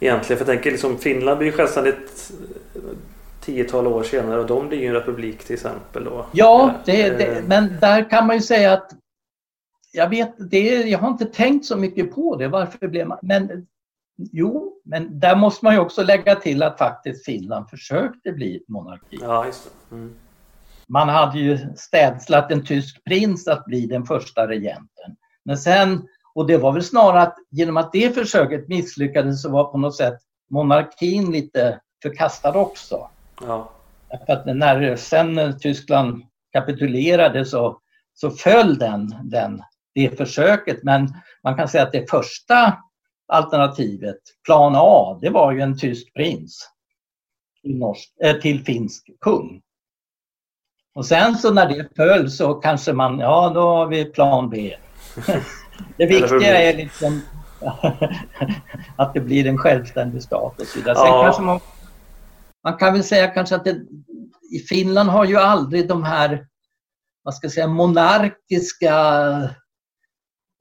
[0.00, 2.32] Egentligen, för jag tänker liksom Finland blir ju självständigt
[3.42, 6.04] tiotal år senare och de blir ju en republik till exempel.
[6.04, 6.26] Då.
[6.32, 7.44] Ja, det, det, eh.
[7.44, 8.92] men där kan man ju säga att
[9.92, 12.48] jag vet, det, jag har inte tänkt så mycket på det.
[12.48, 13.18] Varför blev man...
[13.22, 13.66] Men
[14.16, 19.18] jo, men där måste man ju också lägga till att faktiskt Finland försökte bli monarki.
[19.20, 20.14] Ja, just mm.
[20.88, 25.16] Man hade ju städslat en tysk prins att bli den första regenten.
[25.44, 29.64] Men sen, och det var väl snarare att genom att det försöket misslyckades så var
[29.64, 30.18] på något sätt
[30.50, 33.08] monarkin lite förkastad också.
[33.40, 33.70] Ja.
[34.28, 36.22] Att när sen Tyskland
[36.52, 37.78] kapitulerade så,
[38.14, 39.62] så föll den, den,
[39.94, 40.82] det försöket.
[40.82, 41.08] Men
[41.42, 42.78] man kan säga att det första
[43.28, 46.68] alternativet, plan A, det var ju en tysk prins
[47.62, 49.62] till, norsk, äh, till finsk kung.
[50.94, 54.76] Och sen så när det föll så kanske man, ja då har vi plan B.
[55.96, 57.20] det viktiga är liksom
[58.96, 60.96] att det blir en självständig stat och så vidare.
[60.96, 61.22] Sen ja.
[61.22, 61.60] kanske man
[62.64, 63.80] man kan väl säga kanske att det,
[64.52, 66.46] i Finland har ju aldrig de här
[67.22, 68.94] vad ska jag säga, monarkiska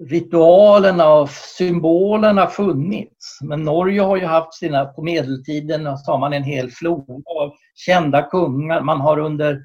[0.10, 3.40] ritualerna och symbolerna funnits.
[3.42, 7.52] Men Norge har ju haft sina, på medeltiden så har man en hel flora av
[7.76, 8.82] kända kungar.
[8.82, 9.62] Man har under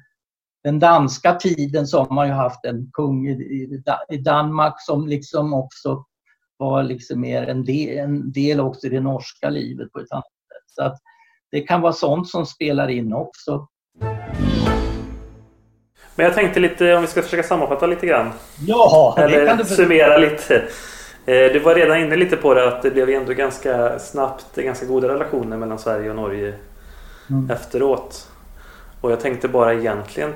[0.63, 5.07] den danska tiden så har man ju haft en kung i, i, i Danmark som
[5.07, 6.05] liksom också
[6.57, 10.23] var liksom mer en del, en del också i det norska livet på ett annat
[10.25, 10.75] sätt.
[10.75, 10.97] Så att
[11.51, 13.67] det kan vara sånt som spelar in också.
[16.15, 18.31] Men jag tänkte lite, om vi ska försöka sammanfatta lite grann.
[18.67, 20.55] Ja, Eller det kan du summera lite.
[21.25, 24.85] Eh, du var redan inne lite på det att det blev ändå ganska snabbt ganska
[24.85, 26.53] goda relationer mellan Sverige och Norge
[27.29, 27.51] mm.
[27.51, 28.29] efteråt.
[29.01, 30.33] Och jag tänkte bara egentligen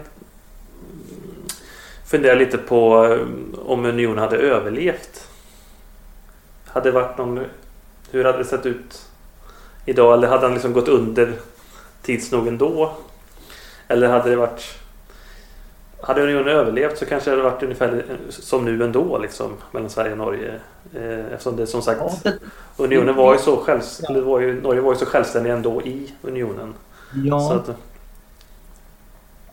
[2.06, 3.28] fundera lite på eh,
[3.66, 5.28] om unionen hade överlevt.
[6.66, 7.46] Hade varit någon...
[8.12, 9.11] Hur hade det sett ut
[9.86, 10.14] idag?
[10.14, 11.34] Eller hade han liksom gått under
[12.02, 12.92] tids nog ändå?
[13.88, 14.78] Eller hade det varit...
[16.04, 20.12] Hade unionen överlevt så kanske det hade varit ungefär som nu ändå liksom mellan Sverige
[20.12, 20.60] och Norge.
[20.96, 22.02] Eh, eftersom det som sagt
[22.78, 26.74] Unionen var ju så självständig, var ju, Norge var ju så självständig ändå i unionen.
[27.26, 27.64] Ja.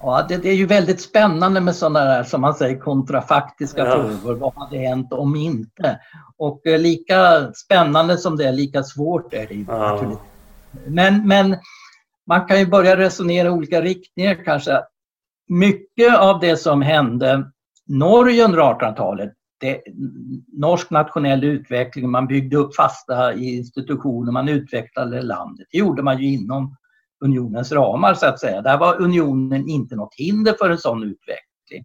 [0.01, 3.93] Ja, det, det, är ju väldigt spännande med sådana där som man säger kontrafaktiska ja.
[3.93, 4.35] frågor.
[4.35, 6.01] Vad hade hänt om inte?
[6.37, 9.79] Och eh, lika spännande som det är, lika svårt är det ju ja.
[9.79, 10.29] naturligtvis.
[10.87, 11.57] Men, men
[12.27, 14.81] man kan ju börja resonera i olika riktningar kanske.
[15.49, 17.51] Mycket av det som hände
[17.87, 19.33] Norge under 1800-talet,
[20.53, 25.67] norsk nationell utveckling, man byggde upp fasta institutioner, man utvecklade landet.
[25.71, 26.77] Det gjorde man ju inom
[27.25, 28.63] unionens ramar så att säga.
[28.63, 31.85] Där var unionen inte något hinder för en sån utveckling.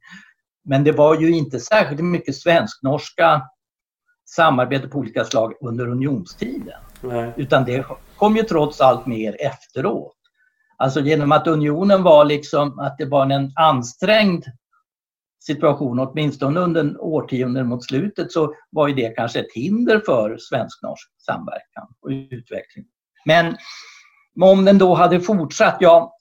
[0.65, 3.41] Men det var ju inte särskilt mycket svensk-norska
[4.26, 6.80] samarbete på olika slag under unionstiden.
[7.01, 7.34] Nej.
[7.38, 7.85] Utan det
[8.18, 10.18] kom ju trots allt mer efteråt.
[10.77, 14.45] Alltså genom att unionen var liksom att det var en ansträngd
[15.39, 21.10] situation, åtminstone under årtionden mot slutet, så var ju det kanske ett hinder för svensk-norsk
[21.26, 22.85] samverkan och utveckling.
[23.26, 23.55] Men
[24.41, 26.15] om den då hade fortsatt, ja,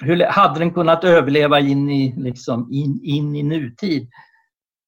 [0.00, 4.08] hur hade den kunnat överleva in i, liksom, in, in i nutid?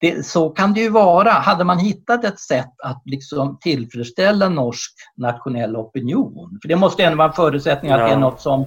[0.01, 1.31] Det, så kan det ju vara.
[1.31, 7.19] Hade man hittat ett sätt att liksom tillfredsställa norsk nationell opinion, för det måste ändå
[7.19, 8.07] vara en förutsättning att ja.
[8.07, 8.67] det är något som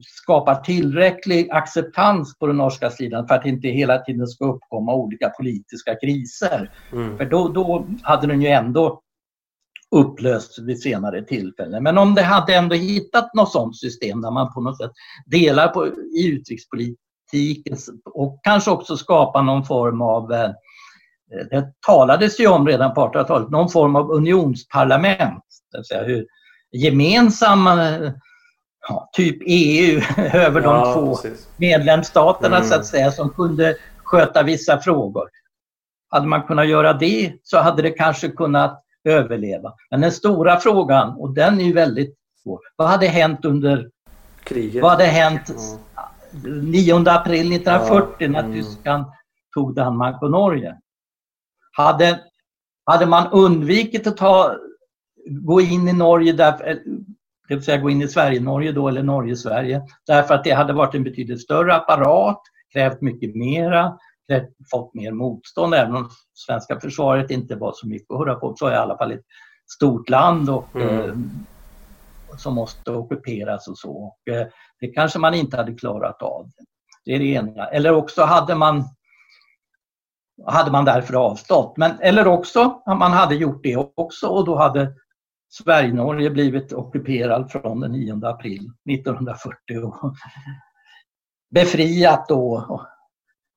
[0.00, 5.28] skapar tillräcklig acceptans på den norska sidan för att inte hela tiden ska uppkomma olika
[5.28, 6.70] politiska kriser.
[6.92, 7.18] Mm.
[7.18, 9.00] För då, då hade den ju ändå
[9.94, 11.82] upplösts vid senare tillfällen.
[11.82, 14.90] Men om det hade ändå hittat något sådant system där man på något sätt
[15.26, 20.50] delar på, i utrikespolitiken och kanske också skapar någon form av eh,
[21.50, 25.44] det talades ju om redan på 1800-talet, någon form av unionsparlament.
[25.72, 26.26] Det vill säga hur
[26.72, 27.98] gemensamma,
[28.88, 31.48] ja, typ EU, över ja, de två precis.
[31.56, 32.68] medlemsstaterna mm.
[32.68, 35.28] så att säga, som kunde sköta vissa frågor.
[36.10, 39.72] Hade man kunnat göra det så hade det kanske kunnat överleva.
[39.90, 43.90] Men den stora frågan, och den är ju väldigt svår, vad hade hänt under
[44.44, 44.82] kriget?
[44.82, 45.54] Vad hade hänt
[45.96, 46.10] ja.
[46.62, 48.28] 9 april 1940 ja.
[48.28, 48.52] när mm.
[48.52, 49.04] Tyskland
[49.54, 50.76] tog Danmark och Norge?
[51.72, 52.20] Hade,
[52.84, 54.56] hade man undvikit att ta,
[55.26, 56.64] gå in i Norge, därför,
[57.48, 60.94] det vill säga gå in i Sverige-Norge då, eller Norge-Sverige, därför att det hade varit
[60.94, 62.40] en betydligt större apparat,
[62.72, 63.98] krävt mycket mera,
[64.70, 65.74] fått mer motstånd.
[65.74, 68.98] Även om svenska försvaret inte var så mycket att höra på så är i alla
[68.98, 69.24] fall ett
[69.76, 71.00] stort land och mm.
[71.00, 71.14] eh,
[72.36, 73.92] som måste ockuperas och så.
[73.92, 74.46] Och, eh,
[74.80, 76.50] det kanske man inte hade klarat av.
[77.04, 77.66] Det är det ena.
[77.66, 78.84] Eller också hade man
[80.46, 81.76] hade man därför avstått.
[81.76, 84.94] Men, eller också man hade gjort det också och då hade
[85.48, 90.14] Sverige-Norge blivit ockuperad från den 9 april 1940 och
[91.50, 92.80] befriat då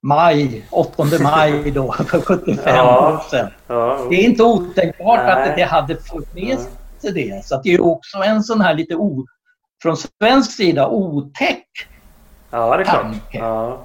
[0.03, 3.51] maj, 8 maj då för 75 ja, år sedan.
[3.67, 4.07] Ja.
[4.09, 5.49] Det är inte otänkbart Nej.
[5.49, 6.57] att det hade fått med
[6.99, 7.45] sig det.
[7.45, 9.25] Så det är också en sån här lite o,
[9.81, 11.67] från svensk sida otäck
[12.49, 13.15] Ja, det är klart.
[13.31, 13.77] Ja.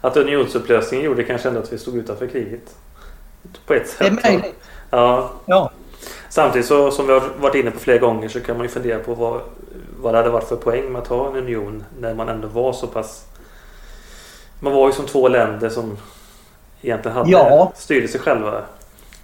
[0.00, 2.76] Att unionsupplösningen gjorde kanske ändå att vi stod utanför kriget.
[3.66, 3.98] På ett sätt.
[3.98, 4.54] Det är möjligt.
[4.90, 5.30] Ja.
[5.46, 5.70] ja.
[6.28, 8.98] Samtidigt så, som vi har varit inne på flera gånger så kan man ju fundera
[8.98, 9.40] på vad,
[10.00, 12.72] vad det hade varit för poäng med att ha en union när man ändå var
[12.72, 13.26] så pass...
[14.60, 15.96] Man var ju som två länder som
[16.82, 17.72] egentligen hade ja.
[17.76, 18.62] styrde sig själva.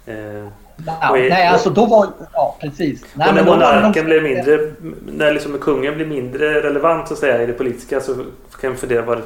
[0.07, 0.49] Eh,
[0.85, 2.09] Ja, i, nej, alltså då var...
[2.33, 3.05] Ja, precis.
[3.15, 4.03] Nej, och när monarken de...
[4.03, 4.73] blev mindre...
[5.07, 8.15] När liksom kungen blir mindre relevant så att säga i det politiska så
[8.61, 9.23] kan man fundera var,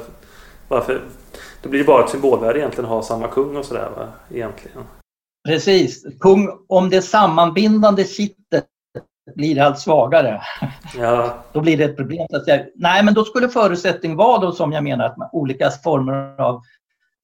[0.67, 1.01] varför...
[1.61, 4.07] Då blir det bara ett symbolvärde egentligen att ha samma kung och sådär va?
[4.33, 4.83] Egentligen.
[5.47, 6.05] Precis.
[6.19, 8.65] Kung, om det sammanbindande kittet
[9.35, 10.41] blir allt svagare.
[10.97, 11.43] Ja.
[11.53, 12.27] Då blir det ett problem.
[12.29, 12.65] Så att säga.
[12.75, 16.61] Nej, men då skulle förutsättningen vara då som jag menar att olika former av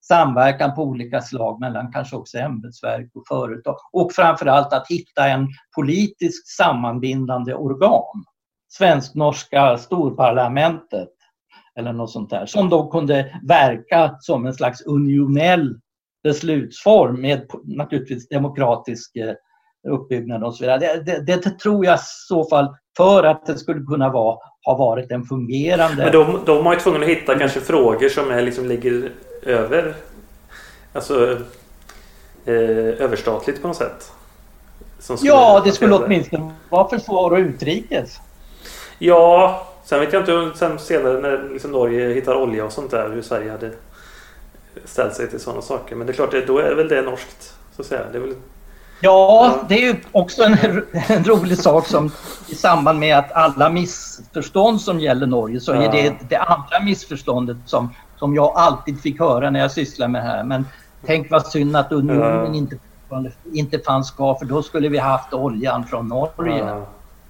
[0.08, 5.48] samverkan på olika slag mellan kanske också ämbetsverk och företag och framförallt att hitta en
[5.76, 8.24] politiskt sammanbindande organ.
[8.70, 11.10] Svensk-norska storparlamentet
[11.80, 15.80] eller något sånt där som då kunde verka som en slags unionell
[16.24, 19.34] beslutsform med naturligtvis demokratisk eh,
[19.88, 20.80] uppbyggnad och så vidare.
[20.80, 24.78] Det, det, det, tror jag i så fall för att det skulle kunna vara, ha
[24.78, 26.04] varit en fungerande...
[26.04, 29.12] Men de, de har ju tvungna att hitta kanske frågor som är, liksom, ligger
[29.44, 29.96] över
[30.94, 31.32] alltså
[32.46, 34.12] eh, överstatligt på något sätt.
[35.22, 38.18] ja, det skulle åtminstone vara försvar och utrikes.
[39.00, 43.10] Ja, sen vet jag inte sen senare när liksom Norge hittar olja och sånt där
[43.10, 43.72] hur Sverige hade
[44.86, 45.96] ställt sig till sådana saker.
[45.96, 48.02] Men det är klart, då är väl det norskt så att säga.
[48.12, 48.36] Det är väl...
[49.02, 50.58] Ja, det är ju också en,
[51.08, 52.12] en, rolig sak som
[52.48, 57.58] i samband med att alla missförstånd som gäller Norge så är det det andra missförståndet
[57.66, 60.44] som som jag alltid fick höra när jag sysslar med det här.
[60.44, 60.66] Men
[61.06, 62.78] tänk vad synd att unionen inte,
[63.54, 66.84] inte fanns kvar för då skulle vi haft oljan från Norge.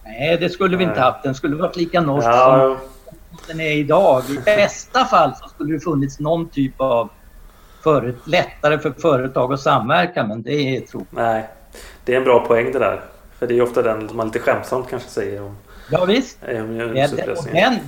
[0.04, 1.24] Nej, det skulle vi inte haft.
[1.24, 2.78] Den skulle varit lika norsk som
[3.48, 4.24] den är idag.
[4.30, 7.10] I bästa fall så skulle det funnits någon typ av
[7.84, 11.12] för, lättare för företag att samverka men det är tråkigt.
[11.12, 11.50] Nej,
[12.08, 13.02] det är en bra poäng det där.
[13.40, 15.56] För det är ofta den man lite skämtsamt kanske säger om
[15.92, 16.42] Ja, visst.
[16.42, 16.78] Den,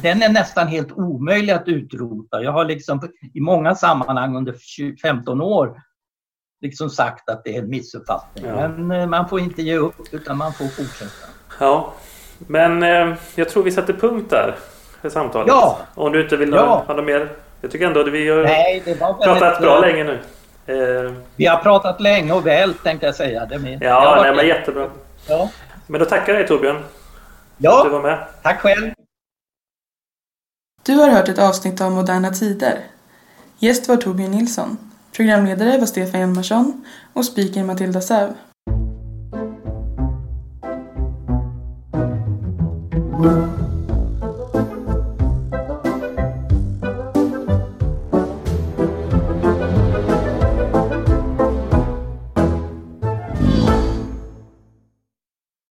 [0.02, 2.42] den, är nästan helt omöjlig att utrota.
[2.42, 3.02] Jag har liksom
[3.34, 4.56] i många sammanhang under
[5.02, 5.82] 15 år
[6.62, 8.46] liksom sagt att det är en missuppfattning.
[8.46, 8.68] Ja.
[8.68, 11.28] Men eh, man får inte ge upp utan man får fortsätta.
[11.60, 11.94] Ja,
[12.38, 14.56] men eh, jag tror vi sätter punkt där
[15.02, 15.48] för samtalet.
[15.48, 15.80] Ja.
[15.96, 16.84] Om du inte vill ja.
[16.88, 17.30] ha något mer.
[17.62, 20.20] Jag tycker ändå att vi har Nej, pratat bra länge nu.
[20.70, 21.14] Eh.
[21.36, 23.46] Vi har pratat länge och väl tänkte jag säga.
[23.46, 23.78] Det med.
[23.82, 24.90] Ja, nej, men jättebra.
[25.28, 25.50] Ja.
[25.88, 26.84] Men då tackar jag dig Torbjörn.
[27.58, 28.26] Ja, du var med.
[28.44, 28.92] tack själv.
[30.86, 32.80] Du har hört ett avsnitt av Moderna Tider.
[33.58, 34.78] Gäst var Torbjörn Nilsson.
[35.16, 38.34] Programledare var Stefan Hjalmarsson och speaker Matilda Säv.
[43.22, 43.59] thank